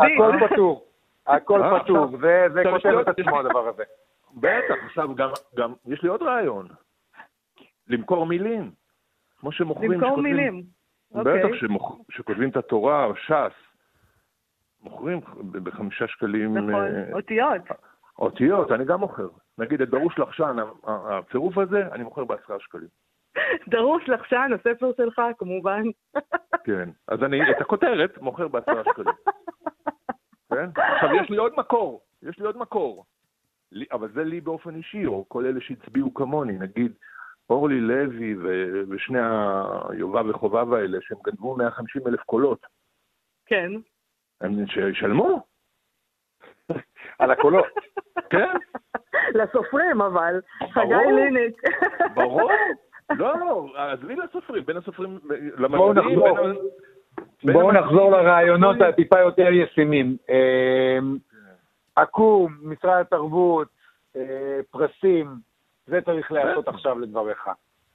פתור. 0.48 0.86
הכל 1.26 1.60
פתור, 1.78 2.06
זה 2.54 2.62
כותב 2.70 2.98
את 3.00 3.08
עצמו 3.08 3.40
הדבר 3.40 3.68
הזה. 3.68 3.82
בטח, 4.40 4.74
עכשיו 4.84 5.08
גם, 5.54 5.72
יש 5.86 6.02
לי 6.02 6.08
עוד 6.08 6.22
רעיון. 6.22 6.68
למכור 7.88 8.26
מילים. 8.26 8.70
כמו 9.40 9.52
שמוכרים... 9.52 9.92
למכור 9.92 10.20
מילים. 10.20 10.62
בטח, 11.12 11.44
אוקיי. 11.44 11.68
שכותבים 12.10 12.50
את 12.50 12.56
התורה, 12.56 13.04
או 13.04 13.16
ש"ס. 13.16 13.52
מוכרים 14.82 15.20
בחמישה 15.52 16.06
שקלים... 16.06 16.58
נכון, 16.58 16.84
אה, 16.84 17.12
אותיות. 17.12 17.62
אותיות, 18.18 18.72
אני 18.72 18.84
גם 18.84 19.00
מוכר. 19.00 19.28
נגיד 19.58 19.82
את 19.82 19.90
דרוש 19.90 20.18
לחשן, 20.18 20.56
הצירוף 20.86 21.58
הזה, 21.58 21.88
אני 21.92 22.04
מוכר 22.04 22.24
בעשרה 22.24 22.60
שקלים. 22.60 22.88
דרוש 23.68 24.08
לחשן, 24.08 24.50
הספר 24.54 24.90
שלך, 24.96 25.22
כמובן. 25.38 25.82
כן, 26.64 26.88
אז 27.08 27.22
אני 27.22 27.50
את 27.50 27.60
הכותרת 27.60 28.18
מוכר 28.18 28.48
בעשרה 28.48 28.82
שקלים. 28.84 29.14
כן? 30.50 30.70
עכשיו, 30.76 31.14
יש 31.22 31.30
לי 31.30 31.36
עוד 31.36 31.52
מקור, 31.56 32.00
יש 32.22 32.38
לי 32.38 32.46
עוד 32.46 32.56
מקור. 32.56 33.04
לי, 33.72 33.86
אבל 33.92 34.08
זה 34.12 34.24
לי 34.24 34.40
באופן 34.40 34.74
אישי, 34.74 35.06
או 35.06 35.24
כל 35.28 35.44
אלה 35.46 35.60
שהצביעו 35.60 36.14
כמוני, 36.14 36.52
נגיד 36.52 36.92
אורלי 37.50 37.80
לוי 37.80 38.36
ושני 38.88 39.18
היובב 39.90 40.26
וחובב 40.28 40.72
האלה, 40.72 40.98
שהם 41.00 41.18
גנבו 41.24 41.56
150 41.56 42.02
אלף 42.06 42.20
קולות. 42.20 42.66
כן. 43.46 43.72
הם 44.40 44.66
שישלמו. 44.66 45.53
על 47.24 47.30
הקולות. 47.30 47.66
כן. 48.30 48.56
לסופרים, 49.34 50.00
אבל. 50.00 50.40
חגי 50.72 50.94
ליניק. 51.14 51.62
ברור. 52.14 52.50
לא, 53.10 53.38
לא, 53.38 53.66
עזבי 53.76 54.16
לסופרים, 54.16 54.64
בין 54.66 54.76
הסופרים, 54.76 55.18
בואו 55.70 55.92
נחזור. 55.92 56.38
בואו 57.42 57.72
נחזור 57.72 58.10
לרעיונות 58.10 58.76
הטיפה 58.80 59.20
יותר 59.20 59.52
ישימים. 59.52 60.16
אמ, 60.28 61.16
עקום, 61.96 62.52
משרד 62.62 63.00
התרבות, 63.00 63.68
אה, 64.16 64.60
פרסים, 64.70 65.34
זה 65.86 66.00
צריך 66.00 66.32
לעשות 66.32 66.68
עכשיו 66.68 66.98
לדבריך. 66.98 67.48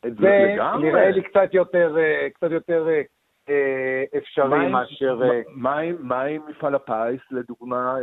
את 0.05 0.15
זה 0.17 0.55
נראה 0.79 1.09
לי 1.09 1.23
קצת 1.23 1.53
יותר, 1.53 1.97
אה, 1.97 2.27
קצת 2.33 2.51
יותר 2.51 2.87
אה, 3.49 4.03
אפשרי 4.17 4.67
מאשר... 4.67 5.21
מה 5.99 6.21
עם 6.23 6.41
מפעל 6.47 6.75
הפיס, 6.75 7.21
לדוגמה? 7.31 7.95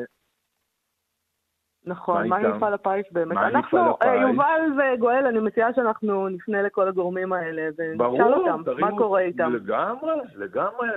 נכון, 1.87 2.28
מה 2.28 2.37
עם 2.37 2.57
מפעל 2.57 2.75
הפיס 2.75 3.07
באמת? 3.12 3.37
אנחנו, 3.37 3.97
אה, 4.02 4.14
יובל 4.16 4.61
וגואל, 4.78 5.26
אני 5.26 5.38
מציעה 5.38 5.75
שאנחנו 5.75 6.28
נפנה 6.28 6.62
לכל 6.62 6.88
הגורמים 6.88 7.33
האלה 7.33 7.69
ונשאל 7.78 8.35
אותם 8.35 8.62
מה 8.81 8.90
קורה 8.99 9.21
איתם. 9.21 9.52
לגמרי, 9.52 10.12
לגמרי. 10.35 10.88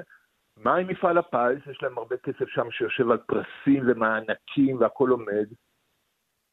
מה 0.57 0.75
עם 0.75 0.87
מפעל 0.87 1.17
הפיס? 1.17 1.67
יש 1.71 1.83
להם 1.83 1.97
הרבה 1.97 2.17
כסף 2.17 2.47
שם 2.47 2.71
שיושב 2.71 3.11
על 3.11 3.17
פרסים 3.17 3.83
ומענקים 3.87 4.77
והכול 4.79 5.09
עומד. 5.09 5.45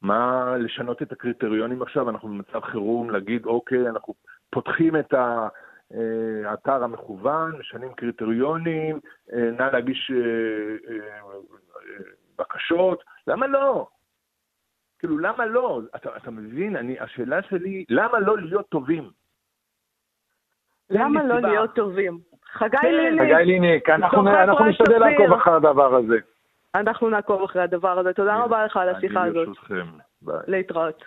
מה, 0.01 0.53
לשנות 0.57 1.01
את 1.01 1.11
הקריטריונים 1.11 1.81
עכשיו? 1.81 2.09
אנחנו 2.09 2.29
במצב 2.29 2.59
חירום, 2.61 3.09
להגיד, 3.09 3.45
אוקיי, 3.45 3.89
אנחנו 3.89 4.13
פותחים 4.49 4.95
את 4.95 5.13
ה... 5.13 5.47
אה, 5.93 6.49
האתר 6.49 6.83
המקוון, 6.83 7.51
משנים 7.59 7.93
קריטריונים, 7.93 8.99
אה, 9.33 9.51
נא 9.51 9.63
להגיש 9.73 10.11
בקשות, 12.37 13.03
למה 13.27 13.47
לא? 13.47 13.87
כאילו, 14.99 15.17
למה 15.17 15.45
לא? 15.45 15.81
אתה, 15.95 16.17
אתה 16.17 16.31
מבין? 16.31 16.75
אני, 16.75 16.99
השאלה 16.99 17.41
שלי, 17.49 17.85
למה 17.89 18.19
לא 18.19 18.37
להיות 18.37 18.69
טובים? 18.69 19.09
למה 20.89 21.23
לא 21.23 21.39
להיות 21.39 21.75
טובים? 21.75 22.19
חגי 22.51 22.77
כן. 22.77 22.93
ליניק. 22.93 23.21
חגי 23.21 23.45
ליניק, 23.45 23.89
אנחנו 23.89 24.65
נשתדל 24.65 24.97
לעקוב 24.97 25.33
אחרי 25.33 25.53
הדבר 25.55 25.95
הזה. 25.95 26.17
אנחנו 26.75 27.09
נעקוב 27.09 27.43
אחרי 27.43 27.61
הדבר 27.61 27.99
הזה. 27.99 28.13
תודה 28.13 28.35
רבה 28.35 28.65
לך 28.65 28.77
על 28.77 28.89
השיחה 28.89 29.23
הזאת. 29.23 29.47
להתראות. 30.47 31.03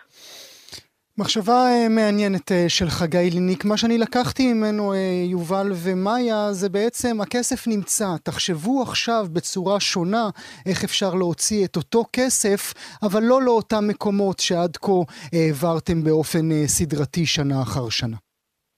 מחשבה 1.21 1.53
אה, 1.53 1.89
מעניינת 1.91 2.53
אה, 2.53 2.65
של 2.69 2.87
חגי 2.87 3.31
ליניק, 3.31 3.65
מה 3.65 3.77
שאני 3.77 3.99
לקחתי 3.99 4.53
ממנו, 4.53 4.93
אה, 4.93 4.99
יובל 5.31 5.69
ומאיה, 5.85 6.53
זה 6.53 6.69
בעצם 6.69 7.21
הכסף 7.21 7.69
נמצא. 7.69 8.07
תחשבו 8.25 8.83
עכשיו 8.83 9.25
בצורה 9.33 9.81
שונה 9.81 10.25
איך 10.67 10.85
אפשר 10.85 11.15
להוציא 11.15 11.65
את 11.67 11.77
אותו 11.77 12.03
כסף, 12.13 12.61
אבל 13.03 13.23
לא 13.23 13.43
לאותם 13.43 13.85
מקומות 13.89 14.39
שעד 14.39 14.77
כה 14.77 14.93
העברתם 15.33 16.05
באופן 16.05 16.45
סדרתי 16.67 17.27
שנה 17.27 17.63
אחר 17.63 17.89
שנה. 17.89 18.17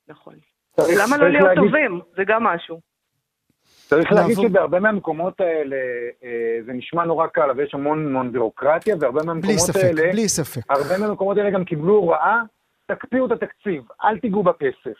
נכון. 0.08 0.34
למה 0.98 1.16
לא 1.16 1.28
להיות 1.30 1.50
טובים? 1.56 2.00
זה 2.16 2.22
גם 2.28 2.42
משהו. 2.44 2.91
צריך 3.94 4.12
להגיד 4.12 4.36
שבהרבה 4.36 4.80
מהמקומות 4.80 5.40
האלה 5.40 5.76
אה, 6.24 6.58
זה 6.66 6.72
נשמע 6.72 7.04
נורא 7.04 7.26
קל, 7.26 7.50
אבל 7.50 7.64
יש 7.64 7.74
המון 7.74 8.06
המון 8.06 8.32
בירוקרטיה, 8.32 8.96
והרבה 9.00 9.22
מהמקומות 9.22 9.44
בלי 9.44 9.58
ספק, 9.58 9.84
האלה... 9.84 10.12
בלי 10.12 10.28
ספק. 10.28 10.60
הרבה 10.68 10.98
מהמקומות 10.98 11.36
האלה 11.36 11.50
גם 11.50 11.64
קיבלו 11.64 11.94
הוראה, 11.94 12.42
תקפיאו 12.86 13.26
את 13.26 13.32
התקציב, 13.32 13.82
אל 14.04 14.18
תיגעו 14.18 14.42
בכסף. 14.42 14.98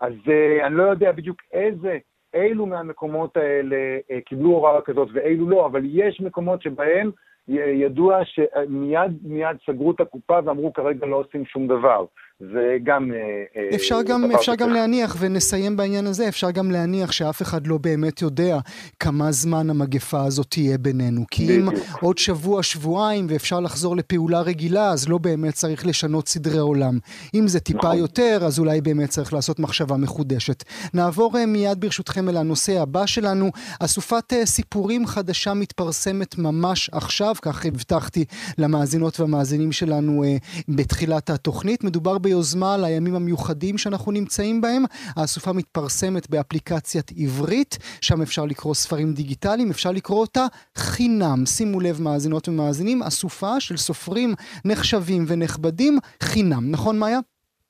אז 0.00 0.12
uh, 0.26 0.66
אני 0.66 0.74
לא 0.74 0.82
יודע 0.82 1.12
בדיוק 1.12 1.36
איזה, 1.52 1.98
אילו 2.34 2.66
מהמקומות 2.66 3.36
האלה 3.36 3.76
uh, 4.08 4.14
קיבלו 4.26 4.50
הוראה 4.50 4.80
כזאת 4.80 5.08
ואילו 5.12 5.48
לא, 5.48 5.66
אבל 5.66 5.82
יש 5.84 6.20
מקומות 6.20 6.62
שבהם 6.62 7.10
ידוע 7.48 8.18
שמיד 8.24 9.12
מיד 9.22 9.56
סגרו 9.66 9.90
את 9.90 10.00
הקופה 10.00 10.38
ואמרו 10.44 10.72
כרגע 10.72 11.06
לא 11.06 11.16
עושים 11.16 11.44
שום 11.44 11.66
דבר. 11.66 12.04
זה 12.50 12.76
גם... 12.84 13.10
אה, 13.12 13.18
אה, 13.56 13.76
אפשר 13.76 14.02
גם, 14.02 14.30
אפשר 14.30 14.54
גם 14.54 14.70
להניח, 14.70 15.16
ונסיים 15.18 15.76
בעניין 15.76 16.06
הזה, 16.06 16.28
אפשר 16.28 16.50
גם 16.50 16.70
להניח 16.70 17.12
שאף 17.12 17.42
אחד 17.42 17.66
לא 17.66 17.78
באמת 17.78 18.22
יודע 18.22 18.58
כמה 19.00 19.32
זמן 19.32 19.70
המגפה 19.70 20.24
הזאת 20.24 20.46
תהיה 20.50 20.78
בינינו. 20.78 21.24
כי 21.30 21.56
אם 21.56 21.68
עוד 22.00 22.18
שבוע, 22.18 22.62
שבועיים, 22.62 23.26
ואפשר 23.28 23.60
לחזור 23.60 23.96
לפעולה 23.96 24.40
רגילה, 24.40 24.90
אז 24.90 25.08
לא 25.08 25.18
באמת 25.18 25.54
צריך 25.54 25.86
לשנות 25.86 26.28
סדרי 26.28 26.58
עולם. 26.58 26.98
אם 27.34 27.48
זה 27.48 27.60
טיפה 27.60 27.78
נכון. 27.78 27.98
יותר, 27.98 28.40
אז 28.42 28.58
אולי 28.58 28.80
באמת 28.80 29.08
צריך 29.08 29.32
לעשות 29.32 29.58
מחשבה 29.58 29.96
מחודשת. 29.96 30.64
נעבור 30.94 31.38
אה, 31.38 31.46
מיד 31.46 31.80
ברשותכם 31.80 32.28
אל 32.28 32.36
הנושא 32.36 32.80
הבא 32.80 33.06
שלנו. 33.06 33.50
אסופת 33.80 34.32
סיפורים 34.44 35.06
חדשה 35.06 35.54
מתפרסמת 35.54 36.38
ממש 36.38 36.90
עכשיו, 36.92 37.34
כך 37.42 37.66
הבטחתי 37.66 38.24
למאזינות 38.58 39.20
והמאזינים 39.20 39.72
שלנו 39.72 40.24
בתחילת 40.68 41.30
התוכנית. 41.30 41.84
מדובר 41.84 42.18
ב... 42.18 42.31
ביוזמה 42.32 42.76
לימים 42.82 43.14
המיוחדים 43.14 43.78
שאנחנו 43.78 44.12
נמצאים 44.12 44.60
בהם. 44.60 44.82
האסופה 45.16 45.52
מתפרסמת 45.52 46.30
באפליקציית 46.30 47.10
עברית, 47.18 47.78
שם 48.00 48.22
אפשר 48.22 48.44
לקרוא 48.44 48.74
ספרים 48.74 49.12
דיגיטליים, 49.12 49.70
אפשר 49.70 49.90
לקרוא 49.90 50.20
אותה 50.20 50.46
חינם. 50.78 51.46
שימו 51.46 51.80
לב 51.80 51.96
מאזינות 52.04 52.48
ומאזינים, 52.48 53.02
אסופה 53.02 53.60
של 53.60 53.76
סופרים 53.76 54.30
נחשבים 54.64 55.24
ונכבדים 55.28 55.98
חינם. 56.22 56.70
נכון 56.70 56.98
מאיה? 56.98 57.18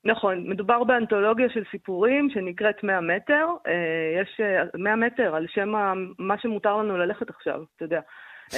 נכון, 0.04 0.50
מדובר 0.50 0.84
באנתולוגיה 0.84 1.46
של 1.54 1.62
סיפורים 1.70 2.28
שנקראת 2.34 2.78
100 2.82 3.00
מטר. 3.00 3.46
יש 4.20 4.40
100 4.78 4.96
מטר 4.96 5.34
על 5.34 5.46
שם 5.54 5.68
מה 6.18 6.34
שמותר 6.42 6.76
לנו 6.76 6.96
ללכת 6.96 7.30
עכשיו, 7.30 7.58
אתה 7.76 7.84
יודע. 7.84 8.00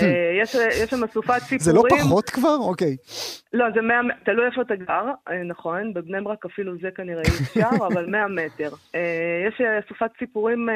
אה, 0.03 0.43
יש, 0.43 0.55
יש 0.55 0.91
שם 0.91 1.05
אסופת 1.05 1.39
סיפורים. 1.39 1.59
זה 1.59 1.73
לא 1.73 1.83
פחות 1.91 2.31
כבר? 2.31 2.57
אוקיי. 2.61 2.97
לא, 3.53 3.67
זה 3.75 3.81
100, 3.81 4.01
תלוי 4.25 4.47
איפה 4.47 4.63
אתה 4.63 4.77
גר, 4.77 5.05
אה, 5.29 5.43
נכון, 5.45 5.95
בבני 5.95 6.21
ברק 6.21 6.45
אפילו 6.47 6.73
זה 6.83 6.89
כנראה 6.95 7.23
אי 7.23 7.29
אפשר, 7.43 7.85
אבל 7.93 8.07
100 8.07 8.29
מטר. 8.29 8.71
אה, 8.95 9.45
יש 9.49 9.61
אסופת 9.61 10.11
סיפורים 10.19 10.69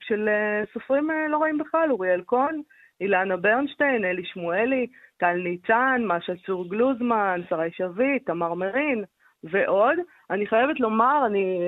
של 0.00 0.28
סופרים 0.72 1.10
לא 1.30 1.38
רעים 1.38 1.58
בכלל, 1.58 1.90
אוריאל 1.90 2.20
קון, 2.20 2.62
אילנה 3.00 3.36
ברנשטיין, 3.36 4.04
אלי 4.04 4.22
שמואלי, 4.24 4.86
טל 5.16 5.32
ניצן, 5.32 6.02
משה 6.06 6.32
צור 6.46 6.70
גלוזמן, 6.70 7.40
שרי 7.48 7.70
שביט, 7.72 8.26
תמר 8.26 8.54
מרין 8.54 9.04
ועוד. 9.44 9.98
אני 10.30 10.46
חייבת 10.46 10.80
לומר, 10.80 11.26
אני 11.26 11.60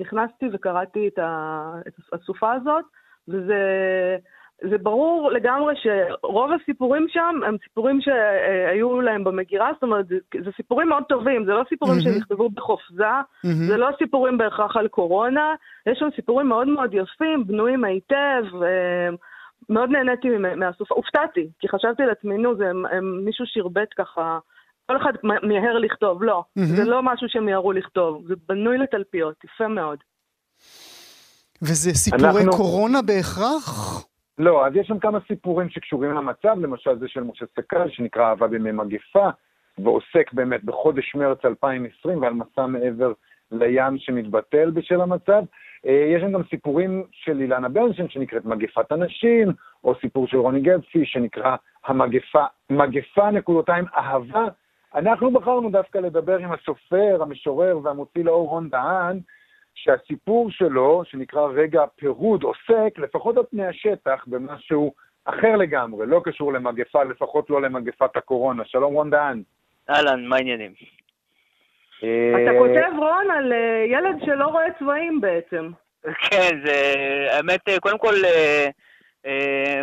נכנסתי 0.00 0.46
וקראתי 0.52 1.08
את 1.08 1.18
הסופה 2.12 2.52
הזאת, 2.52 2.84
וזה... 3.28 3.54
זה 4.70 4.78
ברור 4.78 5.30
לגמרי 5.30 5.74
שרוב 5.76 6.50
הסיפורים 6.52 7.06
שם 7.08 7.40
הם 7.46 7.56
סיפורים 7.64 8.00
שהיו 8.00 9.00
להם 9.00 9.24
במגירה, 9.24 9.70
זאת 9.74 9.82
אומרת, 9.82 10.08
זה, 10.08 10.50
סיפורים 10.56 10.88
מאוד 10.88 11.02
טובים, 11.08 11.44
זה 11.44 11.50
לא 11.50 11.62
סיפורים 11.68 11.98
mm-hmm. 11.98 12.14
שנכתבו 12.14 12.50
בחופזה, 12.50 13.04
mm-hmm. 13.04 13.66
זה 13.68 13.76
לא 13.76 13.88
סיפורים 13.98 14.38
בהכרח 14.38 14.76
על 14.76 14.88
קורונה, 14.88 15.54
יש 15.86 15.98
שם 15.98 16.08
סיפורים 16.16 16.48
מאוד 16.48 16.68
מאוד 16.68 16.94
יפים, 16.94 17.46
בנויים 17.46 17.84
היטב, 17.84 18.44
מאוד 19.68 19.90
נהניתי 19.90 20.28
מהסופה, 20.56 20.94
הופתעתי, 20.94 21.48
כי 21.58 21.68
חשבתי 21.68 22.02
לעצמי, 22.02 22.38
נו, 22.38 22.56
זה 22.56 22.70
הם, 22.70 22.86
הם, 22.86 23.24
מישהו 23.24 23.46
שירבט 23.46 23.88
ככה, 23.96 24.38
כל 24.86 24.96
אחד 24.96 25.12
מיהר 25.22 25.78
לכתוב, 25.78 26.22
לא, 26.22 26.44
mm-hmm. 26.58 26.76
זה 26.76 26.84
לא 26.84 27.02
משהו 27.02 27.28
שהם 27.28 27.46
מיהרו 27.46 27.72
לכתוב, 27.72 28.22
זה 28.28 28.34
בנוי 28.48 28.78
לתלפיות, 28.78 29.34
יפה 29.44 29.68
מאוד. 29.68 29.98
וזה 31.62 31.94
סיפורי 31.94 32.42
אנחנו... 32.42 32.56
קורונה 32.56 33.02
בהכרח? 33.02 34.04
לא, 34.38 34.66
אז 34.66 34.76
יש 34.76 34.86
שם 34.86 34.98
כמה 34.98 35.18
סיפורים 35.26 35.68
שקשורים 35.68 36.10
למצב, 36.10 36.56
למשל 36.60 36.98
זה 36.98 37.08
של 37.08 37.22
משה 37.22 37.46
סקל, 37.56 37.88
שנקרא 37.88 38.28
אהבה 38.28 38.46
בימי 38.46 38.72
מגפה, 38.72 39.28
ועוסק 39.78 40.32
באמת 40.32 40.64
בחודש 40.64 41.14
מרץ 41.14 41.44
2020 41.44 42.22
ועל 42.22 42.32
מסע 42.32 42.66
מעבר 42.66 43.12
לים 43.52 43.98
שמתבטל 43.98 44.70
בשל 44.70 45.00
המצב. 45.00 45.42
אה, 45.86 46.12
יש 46.14 46.22
שם 46.22 46.32
גם 46.32 46.42
סיפורים 46.50 47.04
של 47.10 47.40
אילנה 47.40 47.68
ברנשטיין 47.68 48.08
שנקראת 48.08 48.44
מגפת 48.44 48.92
הנשים, 48.92 49.48
או 49.84 49.94
סיפור 50.00 50.26
של 50.26 50.36
רוני 50.36 50.60
גבסי 50.60 51.04
שנקרא 51.04 51.56
המגפה, 51.86 52.44
מגפה 52.70 53.30
נקודותיים 53.30 53.84
אהבה. 53.96 54.44
אנחנו 54.94 55.30
בחרנו 55.30 55.70
דווקא 55.70 55.98
לדבר 55.98 56.38
עם 56.38 56.52
הסופר, 56.52 57.22
המשורר 57.22 57.78
והמוציא 57.82 58.24
לאור 58.24 58.48
רון 58.48 58.68
דהן, 58.68 59.20
שהסיפור 59.74 60.50
שלו, 60.50 61.02
שנקרא 61.04 61.46
רגע 61.54 61.84
פירוד, 61.96 62.42
עוסק, 62.42 62.98
לפחות 62.98 63.36
על 63.36 63.44
פני 63.50 63.66
השטח, 63.66 64.24
במשהו 64.26 64.94
אחר 65.24 65.56
לגמרי, 65.56 66.06
לא 66.06 66.20
קשור 66.24 66.52
למגפה, 66.52 67.04
לפחות 67.04 67.50
לא 67.50 67.62
למגפת 67.62 68.16
הקורונה. 68.16 68.64
שלום 68.64 68.94
רון 68.94 69.10
דהן. 69.10 69.42
אהלן, 69.90 70.26
מה 70.26 70.36
העניינים? 70.36 70.72
אה, 72.02 72.42
אתה 72.42 72.58
כותב, 72.58 72.98
רון, 72.98 73.30
על 73.30 73.52
אה, 73.52 73.84
ילד 73.88 74.16
שלא 74.24 74.46
רואה 74.46 74.72
צבעים 74.78 75.20
בעצם. 75.20 75.70
כן, 76.02 76.60
זה... 76.64 76.94
האמת, 77.30 77.68
אה, 77.68 77.80
קודם 77.80 77.98
כל, 77.98 78.14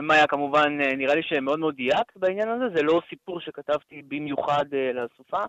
מאיה, 0.02 0.28
כמובן, 0.28 0.78
נראה 0.98 1.16
לי 1.16 1.24
שמאוד 1.24 1.60
מאוד 1.60 1.76
דייקת 1.76 2.18
בעניין 2.18 2.50
הזה. 2.50 2.66
זה 2.76 2.84
לא 2.84 3.02
סיפור 3.10 3.40
שכתבתי 3.40 4.02
במיוחד 4.08 4.66
לסופה, 4.72 5.44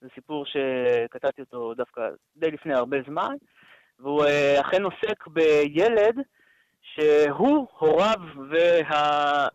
זה 0.00 0.08
סיפור 0.14 0.44
שכתבתי 0.46 1.40
אותו 1.40 1.74
דווקא 1.74 2.08
די 2.36 2.50
לפני 2.50 2.74
הרבה 2.74 2.96
זמן. 3.06 3.34
והוא 4.00 4.24
אה, 4.24 4.60
אכן 4.60 4.82
עוסק 4.82 5.26
בילד 5.26 6.18
שהוא, 6.82 7.66
הוריו 7.78 8.20
וה... 8.50 8.96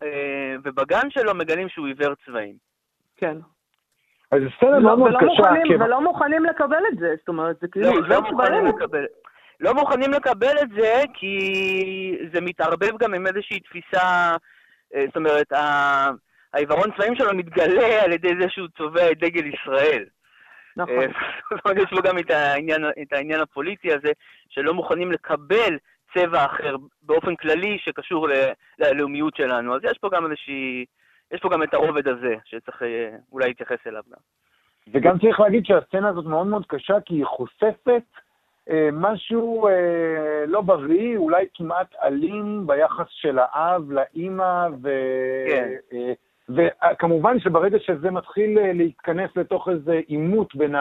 אה, 0.02 0.54
ובגן 0.64 1.10
שלו 1.10 1.34
מגלים 1.34 1.68
שהוא 1.68 1.86
עיוור 1.86 2.14
צבעים. 2.26 2.54
כן. 3.16 3.36
אז 4.32 4.40
זה 4.42 4.48
סצנה 4.56 4.78
מאוד 4.78 4.98
מאוד 4.98 5.14
קשה. 5.14 5.74
ולא 5.84 6.00
מוכנים 6.02 6.44
לקבל 6.44 6.82
את 6.92 6.98
זה, 6.98 7.14
זאת 7.18 7.28
אומרת, 7.28 7.56
זה 7.60 7.68
כאילו 7.68 7.86
לא, 7.86 7.92
עיוור 7.92 8.20
לא 8.20 8.30
צבעים. 8.30 8.64
לא 9.60 9.74
מוכנים 9.74 10.10
לקבל 10.10 10.58
את 10.62 10.68
זה, 10.80 11.02
כי 11.14 12.18
זה 12.32 12.40
מתערבב 12.40 12.98
גם 12.98 13.14
עם 13.14 13.26
איזושהי 13.26 13.60
תפיסה, 13.60 14.36
אה, 14.94 15.04
זאת 15.06 15.16
אומרת, 15.16 15.52
העיוורון 16.52 16.90
צבעים 16.96 17.14
שלו 17.14 17.34
מתגלה 17.34 18.02
על 18.02 18.12
ידי 18.12 18.32
זה 18.40 18.48
שהוא 18.48 18.68
צובע 18.76 19.10
את 19.10 19.18
דגל 19.18 19.46
ישראל. 19.46 20.04
נכון. 20.76 21.04
אה, 21.66 21.72
יש 21.82 21.90
בו 21.92 22.02
גם 22.02 22.18
את 22.18 22.30
העניין, 22.30 22.84
את 23.02 23.12
העניין 23.12 23.40
הפוליטי 23.40 23.92
הזה, 23.92 24.12
שלא 24.48 24.74
מוכנים 24.74 25.12
לקבל 25.12 25.78
צבע 26.14 26.44
אחר 26.44 26.76
באופן 27.02 27.36
כללי 27.36 27.78
שקשור 27.78 28.28
ללאומיות 28.78 29.36
שלנו. 29.36 29.74
אז 29.74 29.80
יש 29.84 29.98
פה 29.98 30.08
גם 30.12 30.24
איזושהי, 30.24 30.84
יש 31.32 31.40
פה 31.40 31.48
גם 31.48 31.62
את 31.62 31.74
הרובד 31.74 32.08
הזה, 32.08 32.34
שצריך 32.44 32.82
אה, 32.82 33.08
אולי 33.32 33.48
להתייחס 33.48 33.86
אליו 33.86 34.02
גם. 34.10 34.18
וגם 34.92 35.18
צריך 35.18 35.40
להגיד 35.40 35.66
שהסצנה 35.66 36.08
הזאת 36.08 36.24
מאוד 36.24 36.46
מאוד 36.46 36.66
קשה, 36.66 37.00
כי 37.06 37.14
היא 37.14 37.24
חושפת 37.24 38.02
אה, 38.70 38.88
משהו 38.92 39.68
אה, 39.68 40.44
לא 40.46 40.60
בריא, 40.60 41.16
אולי 41.16 41.46
כמעט 41.54 41.94
אלים 42.02 42.66
ביחס 42.66 43.06
של 43.08 43.38
האב 43.38 43.92
לאימא, 43.92 44.68
ו... 44.82 44.88
כן. 45.48 45.68
אה, 45.92 46.12
וכמובן 46.56 47.40
שברגע 47.40 47.78
שזה 47.78 48.10
מתחיל 48.10 48.58
אה, 48.58 48.72
להתכנס 48.72 49.30
לתוך 49.36 49.68
איזה 49.68 50.00
עימות 50.06 50.54
בין 50.54 50.74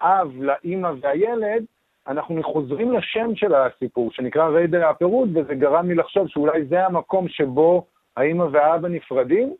האב 0.00 0.28
לאימא 0.40 0.90
והילד, 1.00 1.64
אנחנו 2.08 2.42
חוזרים 2.42 2.92
לשם 2.92 3.34
של 3.34 3.54
הסיפור, 3.54 4.10
שנקרא 4.12 4.48
ריידר 4.48 4.88
הפירוד, 4.88 5.36
וזה 5.36 5.54
גרם 5.54 5.88
לי 5.88 5.94
לחשוב 5.94 6.28
שאולי 6.28 6.64
זה 6.64 6.86
המקום 6.86 7.28
שבו 7.28 7.86
האימא 8.16 8.42
והאבא 8.52 8.88
נפרדים, 8.88 9.54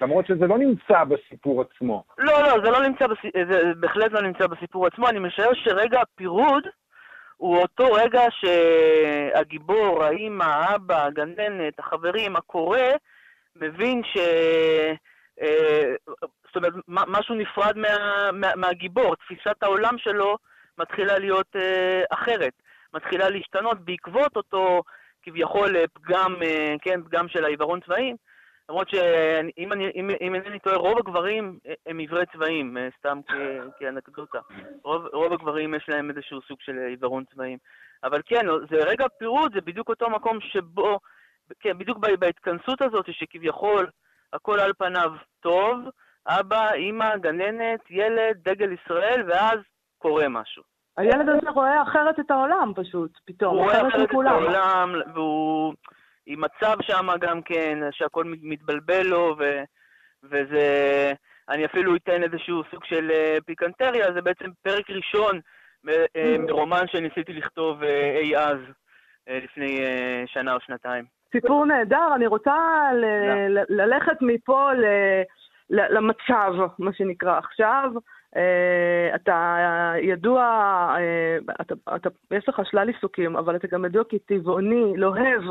למרות 0.00 0.26
שזה 0.26 0.46
לא 0.46 0.58
נמצא 0.58 1.04
בסיפור 1.04 1.62
עצמו. 1.62 2.04
לא, 2.18 2.42
לא, 2.42 2.64
זה 2.64 2.70
לא 2.70 2.86
נמצא, 2.86 3.06
בס... 3.06 3.18
זה 3.50 3.72
בהחלט 3.80 4.12
לא 4.12 4.22
נמצא 4.22 4.46
בסיפור 4.46 4.86
עצמו. 4.86 5.08
אני 5.08 5.18
משער 5.18 5.54
שרגע 5.54 6.00
הפירוד 6.00 6.64
הוא 7.36 7.58
אותו 7.58 7.92
רגע 7.92 8.22
שהגיבור, 8.30 10.04
האימא, 10.04 10.44
האבא, 10.44 11.04
הגננת, 11.04 11.78
החברים, 11.78 12.36
הקורא, 12.36 12.78
מבין 13.56 14.02
ש... 14.04 14.18
אה, 15.40 15.94
זאת 16.46 16.56
אומרת, 16.56 16.72
משהו 16.88 17.34
נפרד 17.34 17.78
מה, 17.78 17.88
מה, 18.32 18.48
מהגיבור, 18.56 19.16
תפיסת 19.16 19.62
העולם 19.62 19.98
שלו 19.98 20.36
מתחילה 20.78 21.18
להיות 21.18 21.56
אה, 21.56 22.02
אחרת, 22.10 22.52
מתחילה 22.94 23.28
להשתנות 23.30 23.80
בעקבות 23.80 24.36
אותו 24.36 24.82
כביכול 25.22 25.76
אה, 25.76 25.84
פגם, 25.92 26.34
כן, 26.82 27.02
פגם 27.02 27.28
של 27.28 27.44
העיוורון 27.44 27.80
צבעים, 27.80 28.16
למרות 28.68 28.88
שאם 28.88 29.72
אני, 29.72 29.90
אם, 29.94 30.10
אם 30.20 30.34
אינני 30.34 30.58
טועה, 30.58 30.76
רוב 30.76 30.98
הגברים 30.98 31.58
הם 31.86 31.98
עיוורי 31.98 32.24
צבעים, 32.32 32.76
סתם 32.98 33.20
כאנקדוטה. 33.78 34.38
רוב, 34.84 35.06
רוב 35.12 35.32
הגברים 35.32 35.74
יש 35.74 35.84
להם 35.88 36.10
איזשהו 36.10 36.40
סוג 36.48 36.58
של 36.60 36.78
עיוורון 36.78 37.24
צבעים. 37.34 37.58
אבל 38.04 38.20
כן, 38.26 38.46
זה 38.70 38.76
רגע 38.76 39.04
פירוד, 39.18 39.54
זה 39.54 39.60
בדיוק 39.60 39.88
אותו 39.88 40.10
מקום 40.10 40.40
שבו 40.40 40.98
כן, 41.60 41.78
בדיוק 41.78 41.98
בהתכנסות 41.98 42.82
הזאת 42.82 43.06
שכביכול 43.10 43.86
הכל 44.32 44.60
על 44.60 44.72
פניו 44.78 45.12
טוב, 45.40 45.78
אבא, 46.26 46.72
אימא, 46.72 47.16
גננת, 47.16 47.80
ילד, 47.90 48.36
דגל 48.44 48.72
ישראל, 48.72 49.24
ואז 49.28 49.58
קורה 49.98 50.28
משהו. 50.28 50.62
הילד 50.96 51.28
הזה 51.28 51.50
רואה 51.50 51.82
אחרת 51.82 52.20
את 52.20 52.30
העולם 52.30 52.72
פשוט, 52.76 53.10
פתאום, 53.24 53.56
הוא 53.56 53.64
רואה 53.64 53.88
אחרת 53.88 54.10
את 54.10 54.26
העולם, 54.26 54.94
והוא 55.14 55.74
עם 56.26 56.40
מצב 56.40 56.76
שם 56.82 57.06
גם 57.20 57.42
כן, 57.42 57.78
שהכל 57.90 58.24
מתבלבל 58.42 59.02
לו, 59.06 59.36
ו, 59.38 59.62
וזה... 60.24 61.12
אני 61.48 61.66
אפילו 61.66 61.96
אתן 61.96 62.22
איזשהו 62.22 62.62
סוג 62.70 62.84
של 62.84 63.10
אה, 63.10 63.36
פיקנטריה, 63.46 64.12
זה 64.12 64.22
בעצם 64.22 64.50
פרק 64.62 64.90
ראשון 64.90 65.40
אה, 65.88 66.04
mm. 66.16 66.38
מרומן 66.38 66.84
שניסיתי 66.86 67.32
לכתוב 67.32 67.82
אה, 67.82 68.18
אי 68.18 68.36
אז, 68.36 68.58
לפני 69.26 69.80
שנה 70.26 70.54
או 70.54 70.60
שנתיים. 70.60 71.04
סיפור 71.34 71.66
נהדר, 71.66 72.08
אני 72.14 72.26
רוצה 72.26 72.54
ל- 72.94 73.58
ל- 73.58 73.64
ללכת 73.68 74.16
מפה 74.20 74.72
ל- 74.72 75.22
ל- 75.70 75.96
למצב, 75.96 76.54
מה 76.78 76.92
שנקרא 76.92 77.38
עכשיו. 77.38 77.90
Uh, 78.34 79.14
אתה 79.14 79.56
ידוע, 80.02 80.42
uh, 80.96 81.52
אתה, 81.60 81.74
אתה, 81.96 82.08
יש 82.30 82.48
לך 82.48 82.60
שלל 82.64 82.88
עיסוקים, 82.88 83.36
אבל 83.36 83.56
אתה 83.56 83.66
גם 83.66 83.84
ידוע 83.84 84.02
כטבעוני, 84.08 84.92
לוהב. 84.96 85.42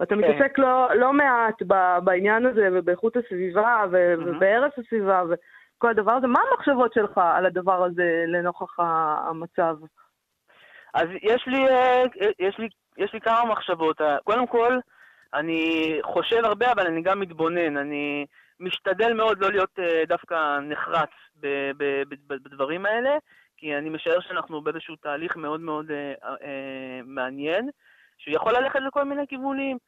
ואתה 0.00 0.14
כן. 0.14 0.20
מתעסק 0.20 0.58
לא, 0.58 0.88
לא 0.94 1.12
מעט 1.12 1.62
ב, 1.66 1.74
בעניין 2.04 2.46
הזה, 2.46 2.68
ובאיכות 2.72 3.16
הסביבה, 3.16 3.84
ו, 3.90 4.14
mm-hmm. 4.14 4.28
ובהרס 4.28 4.72
הסביבה, 4.78 5.22
וכל 5.28 5.90
הדבר 5.90 6.12
הזה. 6.12 6.26
מה 6.26 6.40
המחשבות 6.50 6.92
שלך 6.92 7.18
על 7.18 7.46
הדבר 7.46 7.84
הזה 7.84 8.24
לנוכח 8.26 8.78
המצב? 8.78 9.76
אז 10.94 11.08
יש 11.22 11.46
לי, 11.46 11.68
אה, 11.68 12.02
יש 12.38 12.58
לי, 12.58 12.68
יש 12.98 13.12
לי 13.12 13.20
כמה 13.20 13.44
מחשבות. 13.44 14.00
קודם 14.24 14.46
כל, 14.46 14.78
אני 15.34 15.92
חושב 16.02 16.44
הרבה, 16.44 16.72
אבל 16.72 16.86
אני 16.86 17.02
גם 17.02 17.20
מתבונן. 17.20 17.76
אני 17.76 18.26
משתדל 18.60 19.12
מאוד 19.12 19.38
לא 19.40 19.50
להיות 19.50 19.78
uh, 19.78 20.08
דווקא 20.08 20.58
נחרץ 20.60 21.10
בדברים 22.28 22.86
האלה, 22.86 23.16
כי 23.58 23.76
אני 23.76 23.88
משער 23.88 24.20
שאנחנו 24.20 24.60
באיזשהו 24.60 24.96
תהליך 24.96 25.36
מאוד 25.36 25.60
מאוד 25.60 25.90
אה, 25.90 26.12
אה, 26.22 27.00
מעניין, 27.04 27.70
שיכול 28.18 28.52
ללכת 28.52 28.80
לכל 28.80 29.04
מיני 29.04 29.26
כיוונים. 29.26 29.78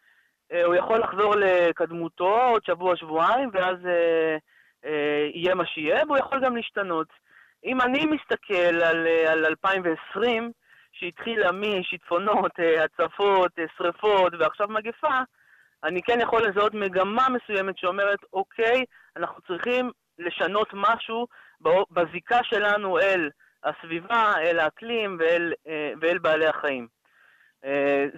אה, 0.53 0.64
הוא 0.64 0.74
יכול 0.74 0.98
לחזור 0.98 1.35
לקדמותו 1.37 2.40
עוד 2.40 2.64
שבוע-שבועיים, 2.64 3.50
ואז 3.53 3.76
אה, 3.87 4.37
אה, 4.85 5.29
יהיה 5.35 5.55
מה 5.55 5.66
שיהיה, 5.66 6.03
והוא 6.07 6.18
יכול 6.18 6.44
גם 6.44 6.57
להשתנות. 6.57 7.09
אם 7.64 7.81
אני 7.81 8.07
מסתכל 8.07 8.83
על, 8.83 9.07
אה, 9.07 9.33
על 9.33 9.46
2020, 9.46 10.53
שהתחילה 10.92 11.53
משיטפונות, 11.53 12.53
אה, 12.61 12.85
הצפות, 12.85 13.59
אה, 13.59 13.64
שריפות 13.76 14.33
ועכשיו 14.38 14.68
מגפה, 14.68 15.18
אני 15.85 16.03
כן 16.03 16.20
יכול 16.20 16.42
לזהות 16.42 16.74
מגמה 16.74 17.26
מסוימת 17.29 17.79
שאומרת, 17.79 18.18
אוקיי, 18.33 18.85
אנחנו 19.16 19.42
צריכים 19.42 19.90
לשנות 20.18 20.68
משהו 20.72 21.26
בזיקה 21.90 22.38
שלנו 22.42 22.98
אל 22.98 23.31
הסביבה, 23.64 24.33
אל 24.38 24.59
האקלים 24.59 25.16
ואל, 25.20 25.53
אה, 25.68 25.92
ואל 26.00 26.18
בעלי 26.18 26.46
החיים. 26.46 27.00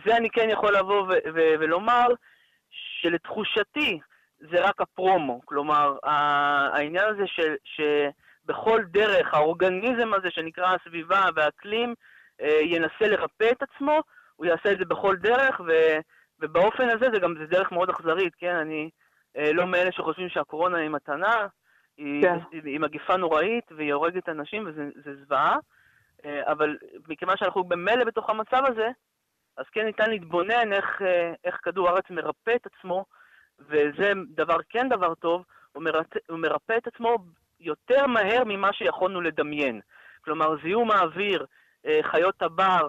זה 0.06 0.16
אני 0.16 0.30
כן 0.30 0.50
יכול 0.50 0.76
לבוא 0.76 1.06
ולומר 1.34 2.06
שלתחושתי 2.70 3.98
זה 4.50 4.60
רק 4.60 4.80
הפרומו. 4.80 5.40
כלומר, 5.44 5.96
העניין 6.02 7.04
הזה 7.08 7.22
של, 7.26 7.54
שבכל 7.64 8.80
דרך, 8.84 9.34
האורגניזם 9.34 10.14
הזה 10.14 10.30
שנקרא 10.30 10.74
הסביבה 10.74 11.24
והאקלים, 11.34 11.94
ינסה 12.40 13.08
לרפא 13.08 13.50
את 13.52 13.62
עצמו, 13.62 14.00
הוא 14.36 14.46
יעשה 14.46 14.72
את 14.72 14.78
זה 14.78 14.84
בכל 14.84 15.16
דרך, 15.16 15.60
ו... 15.66 15.72
ובאופן 16.42 16.88
הזה 16.88 17.06
זה 17.12 17.20
גם, 17.20 17.34
זה 17.38 17.46
דרך 17.46 17.72
מאוד 17.72 17.90
אכזרית, 17.90 18.34
כן? 18.34 18.54
אני 18.54 18.90
אה, 19.36 19.52
לא 19.52 19.66
מאלה 19.66 19.92
שחושבים 19.92 20.28
שהקורונה 20.28 20.78
היא 20.78 20.90
מתנה, 20.90 21.46
היא, 21.96 22.22
כן. 22.22 22.38
היא, 22.52 22.62
היא 22.64 22.80
מגיפה 22.80 23.16
נוראית 23.16 23.64
והיא 23.76 23.92
הורגת 23.92 24.28
אנשים 24.28 24.66
וזה 24.66 25.24
זוועה, 25.24 25.56
אה, 26.24 26.52
אבל 26.52 26.76
מכיוון 27.08 27.36
שאנחנו 27.36 27.64
במילא 27.64 28.04
בתוך 28.04 28.30
המצב 28.30 28.62
הזה, 28.66 28.88
אז 29.56 29.64
כן 29.72 29.84
ניתן 29.84 30.10
להתבונן 30.10 30.72
איך, 30.72 31.02
אה, 31.02 31.32
איך 31.44 31.58
כדור 31.62 31.88
הארץ 31.88 32.04
מרפא 32.10 32.54
את 32.56 32.66
עצמו, 32.66 33.04
וזה 33.58 34.12
דבר, 34.34 34.56
כן 34.68 34.88
דבר 34.88 35.14
טוב, 35.14 35.44
הוא 35.72 35.82
מרפא, 35.82 36.18
הוא 36.28 36.38
מרפא 36.38 36.76
את 36.76 36.86
עצמו 36.86 37.16
יותר 37.60 38.06
מהר 38.06 38.42
ממה 38.46 38.72
שיכולנו 38.72 39.20
לדמיין. 39.20 39.80
כלומר, 40.24 40.56
זיהום 40.62 40.90
האוויר, 40.90 41.40
אה, 41.40 41.46
חיות 42.02 42.42
הבר, 42.42 42.88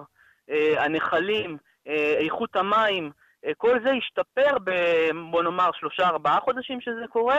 אה, 0.50 0.84
הנחלים, 0.84 1.56
אה, 1.88 2.14
איכות 2.18 2.56
המים, 2.56 3.10
אה, 3.44 3.50
כל 3.56 3.80
זה 3.84 3.90
השתפר 3.90 4.58
ב... 4.64 4.70
בוא 5.30 5.42
נאמר 5.42 5.70
שלושה 5.72 6.08
ארבעה 6.08 6.40
חודשים 6.40 6.80
שזה 6.80 7.04
קורה, 7.08 7.38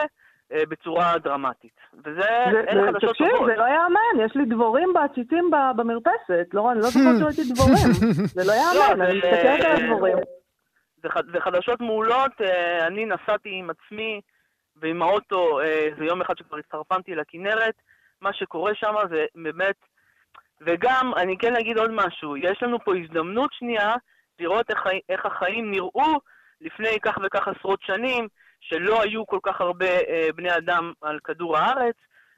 אה, 0.52 0.62
בצורה 0.68 1.18
דרמטית. 1.18 1.80
וזה, 2.04 2.20
זה, 2.52 2.60
אין 2.66 2.80
זה, 2.80 2.86
חדשות 2.92 3.10
תקשיב, 3.10 3.30
טובות. 3.30 3.46
זה 3.46 3.56
לא 3.56 3.64
יאמן, 3.64 4.24
יש 4.26 4.36
לי 4.36 4.44
דבורים 4.44 4.92
בעציצים 4.92 5.50
במרפסת. 5.76 6.46
לא, 6.52 6.72
אני 6.72 6.80
לא 6.80 6.86
זוכרת 6.90 7.18
שראיתי 7.20 7.52
דבורים. 7.52 7.92
זה 8.26 8.44
לא 8.44 8.52
יאמן, 8.52 9.02
אני 9.02 9.18
מסתכלת 9.18 9.64
על 9.64 9.84
הדבורים. 9.84 10.16
וחדשות 11.32 11.80
מעולות, 11.80 12.40
אה, 12.40 12.86
אני 12.86 13.06
נסעתי 13.06 13.50
עם 13.52 13.70
עצמי 13.70 14.20
ועם 14.76 15.02
האוטו, 15.02 15.60
זה 15.98 16.04
יום 16.04 16.20
אחד 16.20 16.38
שכבר 16.38 16.56
הצטרפנתי 16.56 17.14
לכנרת, 17.14 17.74
מה 18.20 18.32
שקורה 18.32 18.74
שם 18.74 18.94
זה 19.10 19.24
באמת... 19.34 19.76
וגם, 20.60 21.12
אני 21.16 21.38
כן 21.38 21.56
אגיד 21.56 21.78
עוד 21.78 21.90
משהו, 21.90 22.36
יש 22.36 22.62
לנו 22.62 22.78
פה 22.84 22.96
הזדמנות 22.96 23.50
שנייה 23.52 23.94
לראות 24.38 24.70
איך, 24.70 24.86
איך 25.08 25.26
החיים 25.26 25.70
נראו 25.70 26.20
לפני 26.60 27.00
כך 27.02 27.18
וכך 27.24 27.48
עשרות 27.48 27.80
שנים, 27.82 28.28
שלא 28.60 29.02
היו 29.02 29.26
כל 29.26 29.38
כך 29.42 29.60
הרבה 29.60 29.86
אה, 29.86 30.28
בני 30.34 30.56
אדם 30.56 30.92
על 31.02 31.18
כדור 31.24 31.58
הארץ, 31.58 31.94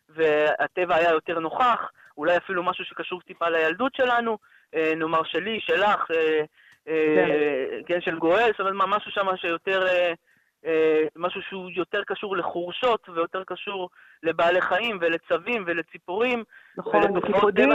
והטבע 0.08 0.94
היה 0.94 1.10
יותר 1.10 1.38
נוכח, 1.38 1.90
אולי 2.18 2.36
אפילו 2.36 2.62
משהו 2.62 2.84
שקשור 2.84 3.20
טיפה 3.20 3.48
לילדות 3.48 3.94
שלנו, 3.94 4.38
אה, 4.74 4.92
נאמר 4.96 5.22
שלי, 5.24 5.60
שלך, 5.60 6.10
אה, 6.10 6.40
אה, 6.88 7.14
כן. 7.16 7.94
כן, 7.94 8.00
של 8.00 8.18
גואל, 8.18 8.50
זאת 8.50 8.60
אומרת, 8.60 8.88
משהו 8.88 9.10
שם 9.10 9.36
שיותר... 9.36 9.86
אה, 9.86 9.92
אה, 9.98 10.12
משהו 11.16 11.42
שהוא 11.42 11.70
יותר 11.70 12.02
קשור 12.06 12.36
לחורשות 12.36 13.08
ויותר 13.08 13.44
קשור 13.44 13.90
לבעלי 14.22 14.60
חיים 14.60 14.98
ולצבים 15.00 15.64
ולציפורים. 15.66 16.44
נכון, 16.76 17.16
וקיפודים. 17.16 17.68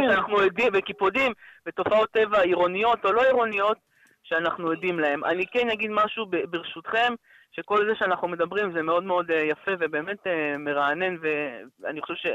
וקיפודים, 0.73 1.31
ותופעות 1.65 2.09
טבע 2.11 2.41
עירוניות 2.41 3.05
או 3.05 3.13
לא 3.13 3.23
עירוניות, 3.23 3.77
שאנחנו 4.23 4.71
עדים 4.71 4.99
להם. 4.99 5.23
אני 5.25 5.45
כן 5.47 5.69
אגיד 5.69 5.91
משהו 5.91 6.25
ברשותכם, 6.49 7.13
שכל 7.51 7.89
זה 7.89 7.95
שאנחנו 7.95 8.27
מדברים 8.27 8.73
זה 8.73 8.81
מאוד 8.81 9.03
מאוד 9.03 9.31
אה, 9.31 9.37
יפה 9.37 9.71
ובאמת 9.79 10.27
אה, 10.27 10.57
מרענן, 10.57 11.15
ואני 11.21 12.01
חושב 12.01 12.29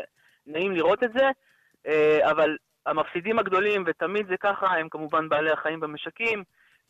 שנעים 0.46 0.72
לראות 0.72 1.02
את 1.02 1.12
זה, 1.12 1.30
אה, 1.86 2.30
אבל 2.30 2.56
המפסידים 2.86 3.38
הגדולים, 3.38 3.84
ותמיד 3.86 4.26
זה 4.28 4.36
ככה, 4.36 4.66
הם 4.66 4.88
כמובן 4.88 5.28
בעלי 5.28 5.50
החיים 5.50 5.80
במשקים, 5.80 6.44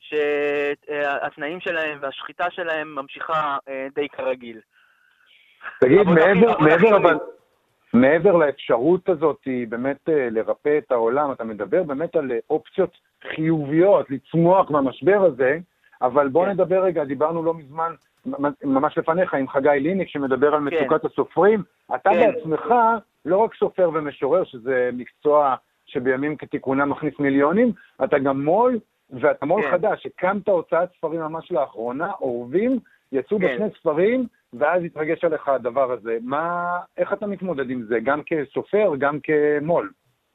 שהתנאים 0.08 1.60
שלהם 1.60 1.98
והשחיטה 2.00 2.50
שלהם 2.50 2.94
ממשיכה 2.94 3.56
די 3.94 4.08
כרגיל. 4.08 4.60
תגיד, 5.80 6.08
מעבר, 6.08 6.58
מעבר 6.58 6.96
אבל... 6.96 7.18
מעבר 7.92 8.36
לאפשרות 8.36 9.08
הזאת 9.08 9.48
באמת 9.68 10.08
לרפא 10.08 10.78
את 10.78 10.92
העולם, 10.92 11.32
אתה 11.32 11.44
מדבר 11.44 11.82
באמת 11.82 12.16
על 12.16 12.32
אופציות 12.50 12.90
חיוביות 13.34 14.10
לצמוח 14.10 14.70
מהמשבר 14.70 15.24
הזה, 15.24 15.58
אבל 16.02 16.28
בואו 16.28 16.44
כן. 16.44 16.50
נדבר 16.50 16.82
רגע, 16.82 17.04
דיברנו 17.04 17.42
לא 17.42 17.54
מזמן, 17.54 17.92
ממש 18.64 18.98
לפניך, 18.98 19.34
עם 19.34 19.48
חגי 19.48 19.80
ליניק, 19.80 20.08
שמדבר 20.08 20.54
על 20.54 20.70
כן. 20.70 20.76
מצוקת 20.76 21.02
כן. 21.02 21.08
הסופרים. 21.12 21.62
אתה 21.94 22.10
כן. 22.10 22.32
בעצמך 22.32 22.74
לא 23.24 23.36
רק 23.36 23.54
סופר 23.54 23.90
ומשורר, 23.94 24.44
שזה 24.44 24.90
מקצוע 24.92 25.54
שבימים 25.86 26.36
כתיקונם 26.36 26.90
מכניס 26.90 27.14
מיליונים, 27.18 27.72
אתה 28.04 28.18
גם 28.18 28.44
מו"ל, 28.44 28.78
ואתה 29.10 29.46
מו"ל 29.46 29.62
כן. 29.62 29.70
חדש, 29.70 30.06
הקמת 30.06 30.48
הוצאת 30.48 30.88
ספרים 30.96 31.20
ממש 31.20 31.52
לאחרונה, 31.52 32.10
אורבים, 32.20 32.78
יצאו 33.12 33.38
כן. 33.38 33.54
בשני 33.54 33.68
ספרים, 33.80 34.26
ואז 34.52 34.82
התרגש 34.84 35.24
עליך 35.24 35.48
הדבר 35.48 35.92
הזה. 35.92 36.18
מה, 36.22 36.78
איך 36.98 37.12
אתה 37.12 37.26
מתמודד 37.26 37.70
עם 37.70 37.82
זה, 37.88 37.98
גם 38.04 38.20
כסופר, 38.26 38.92
גם 38.98 39.18
כמו"ל? 39.20 39.90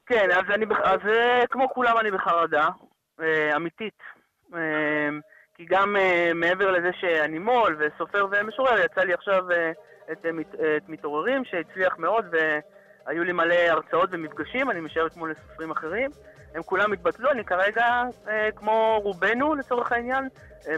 כן, 0.06 0.28
אז, 0.32 0.44
אני, 0.56 0.66
אז 0.84 1.00
אה, 1.08 1.48
כמו 1.50 1.70
כולם 1.70 1.98
אני 2.00 2.12
בחרדה, 2.12 2.68
אה, 3.22 3.56
אמיתית. 3.56 4.00
אה, 4.56 5.10
כי 5.56 5.66
גם 5.70 5.96
מעבר 6.36 6.72
לזה 6.72 6.90
שאני 6.94 7.40
מו"ל 7.40 7.78
וסופר 7.80 8.28
ומשורר, 8.32 8.80
יצא 8.86 9.02
לי 9.02 9.14
עכשיו 9.14 9.44
את, 10.12 10.26
את 10.78 10.90
מתעוררים 10.90 11.46
שהצליח 11.46 11.98
מאוד 11.98 12.26
והיו 12.32 13.24
לי 13.24 13.32
מלא 13.32 13.54
הרצאות 13.54 14.10
ומפגשים, 14.12 14.72
אני 14.72 14.80
משער 14.80 15.10
כמו 15.10 15.28
לסופרים 15.28 15.72
אחרים. 15.72 16.12
הם 16.56 16.63
כולם 16.63 16.94
התבטלו, 16.94 17.32
אני 17.32 17.46
כרגע, 17.46 18.04
כמו 18.56 19.00
רובנו 19.04 19.56
לצורך 19.56 19.92
העניין, 19.92 20.28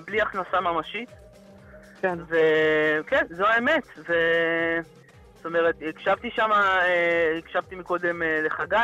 בלי 0.06 0.22
הכנסה 0.22 0.62
ממשית. 0.62 1.10
כן. 2.02 2.18
וכן, 2.28 3.26
זו 3.30 3.46
האמת. 3.46 3.84
ו... 3.98 4.14
זאת 5.36 5.46
אומרת, 5.46 5.76
הקשבתי 5.90 6.30
שם, 6.32 6.50
הקשבתי 7.38 7.76
מקודם 7.76 8.22
לחגי, 8.46 8.78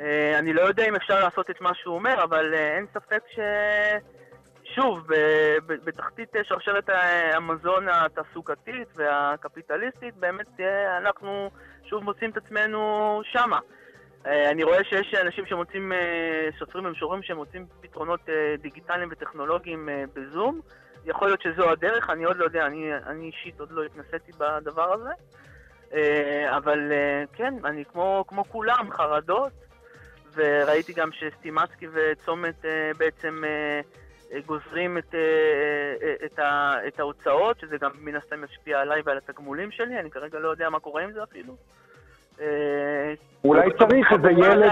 אה, 0.00 0.38
אני 0.38 0.52
לא 0.52 0.62
יודע 0.62 0.88
אם 0.88 0.94
אפשר 0.94 1.20
לעשות 1.20 1.50
את 1.50 1.60
מה 1.60 1.74
שהוא 1.74 1.94
אומר, 1.94 2.24
אבל 2.24 2.54
אה, 2.54 2.76
אין 2.76 2.86
ספק 2.94 3.22
ש... 3.34 3.38
שוב, 4.74 5.06
בתחתית 5.66 6.28
שרשרת 6.42 6.90
המזון 7.32 7.88
התעסוקתית 7.88 8.88
והקפיטליסטית, 8.94 10.14
באמת 10.14 10.60
אה, 10.60 10.98
אנחנו 10.98 11.50
שוב 11.84 12.04
מוצאים 12.04 12.30
את 12.30 12.36
עצמנו 12.36 13.20
שמה. 13.24 13.58
אני 14.26 14.64
רואה 14.64 14.84
שיש 14.84 15.14
אנשים 15.14 15.46
שמוצאים, 15.46 15.92
סופרים 16.58 16.84
ומשוררים 16.84 17.22
שמוצאים 17.22 17.66
פתרונות 17.80 18.20
דיגיטליים 18.60 19.08
וטכנולוגיים 19.12 19.88
בזום. 20.14 20.60
יכול 21.04 21.28
להיות 21.28 21.42
שזו 21.42 21.70
הדרך, 21.70 22.10
אני 22.10 22.24
עוד 22.24 22.36
לא 22.36 22.44
יודע, 22.44 22.66
אני, 22.66 22.90
אני 23.06 23.26
אישית 23.26 23.60
עוד 23.60 23.72
לא 23.72 23.82
התנסיתי 23.84 24.32
בדבר 24.38 24.92
הזה. 24.92 25.10
אבל 26.56 26.92
כן, 27.32 27.54
אני 27.64 27.84
כמו, 27.84 28.24
כמו 28.28 28.44
כולם, 28.44 28.90
חרדות. 28.90 29.52
וראיתי 30.38 30.92
גם 30.92 31.10
שסטימצקי 31.12 31.86
וצומת 31.92 32.64
אה, 32.64 32.90
בעצם 32.98 33.44
אה, 33.44 33.80
אה, 34.32 34.40
גוזרים 34.46 34.98
את, 34.98 35.14
את, 36.24 36.38
ה, 36.38 36.74
את 36.88 37.00
ההוצאות, 37.00 37.60
שזה 37.60 37.76
גם 37.80 37.90
מן 37.98 38.16
הסתם 38.16 38.44
ישפיע 38.44 38.80
עליי 38.80 39.02
ועל 39.04 39.18
התגמולים 39.18 39.70
שלי, 39.70 40.00
אני 40.00 40.10
כרגע 40.10 40.38
לא 40.38 40.48
יודע 40.48 40.70
מה 40.70 40.80
קורה 40.80 41.02
עם 41.02 41.12
זה 41.12 41.22
אפילו. 41.22 41.56
אולי 43.44 43.70
צריך 43.78 44.12
איזה 44.12 44.30
ילד, 44.30 44.70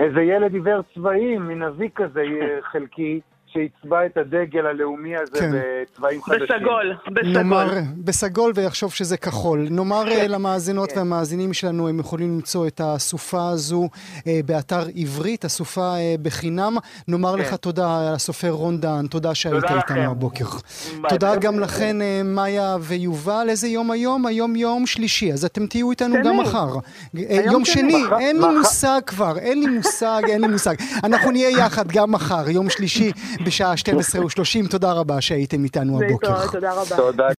איזה 0.00 0.22
ילד 0.22 0.54
עיוור 0.54 0.82
צבעים, 0.94 1.48
מן 1.48 1.62
אזיק 1.62 1.96
כזה 1.96 2.24
חלקי, 2.60 3.20
שיצבע 3.52 4.06
את 4.06 4.16
הדגל 4.16 4.66
הלאומי 4.66 5.16
הזה 5.16 5.40
כן. 5.40 5.50
בצבעים 5.52 6.22
חדשים. 6.22 6.46
בסגול, 6.46 6.96
בסגול. 7.06 7.32
נאמר, 7.32 7.78
בסגול 7.96 8.52
ויחשוב 8.54 8.92
שזה 8.92 9.16
כחול. 9.16 9.66
נאמר 9.70 10.04
כן. 10.08 10.30
למאזינות 10.30 10.92
כן. 10.92 10.98
והמאזינים 10.98 11.52
שלנו, 11.52 11.88
הם 11.88 12.00
יכולים 12.00 12.34
למצוא 12.34 12.66
את 12.66 12.80
הסופה 12.84 13.48
הזו 13.48 13.88
אה, 14.26 14.40
באתר 14.46 14.82
עברית, 14.96 15.44
הסופה 15.44 15.94
אה, 15.96 16.14
בחינם. 16.22 16.76
נאמר 17.08 17.32
כן. 17.32 17.38
לך 17.38 17.54
תודה, 17.54 18.12
הסופר 18.14 18.50
רון 18.50 18.80
דהן, 18.80 19.06
תודה 19.06 19.34
שהיית 19.34 19.64
איתנו 19.64 20.10
הבוקר. 20.10 20.44
תודה 21.08 21.36
גם 21.36 21.60
לכן, 21.60 22.02
אה, 22.02 22.22
מאיה 22.24 22.76
ויובל. 22.80 23.46
איזה 23.48 23.68
יום 23.68 23.90
היום? 23.90 24.26
היום 24.26 24.56
יום 24.56 24.86
שלישי, 24.86 25.32
אז 25.32 25.44
אתם 25.44 25.66
תהיו 25.66 25.90
איתנו 25.90 26.14
שני. 26.14 26.24
גם 26.24 26.40
מחר. 26.40 26.68
אה, 27.16 27.40
יום 27.44 27.64
שני, 27.64 28.02
מחר, 28.04 28.18
אין. 28.18 28.40
לי 28.40 28.58
מושג 28.58 29.00
כבר, 29.06 29.38
אין 29.38 29.60
לי 29.60 29.66
מושג, 29.66 30.22
אין 30.28 30.40
לי 30.40 30.48
מושג. 30.48 30.74
אנחנו 31.04 31.30
נהיה 31.30 31.50
יחד 31.50 31.88
גם 31.88 32.12
מחר, 32.12 32.50
יום 32.50 32.70
שלישי. 32.70 33.12
בשעה 33.44 33.74
12:30. 33.76 34.68
תודה 34.70 34.92
רבה 34.92 35.20
שהייתם 35.20 35.64
איתנו 35.64 36.00
הבוקר. 36.02 36.46
תודה 36.46 36.72
רבה. 36.72 36.96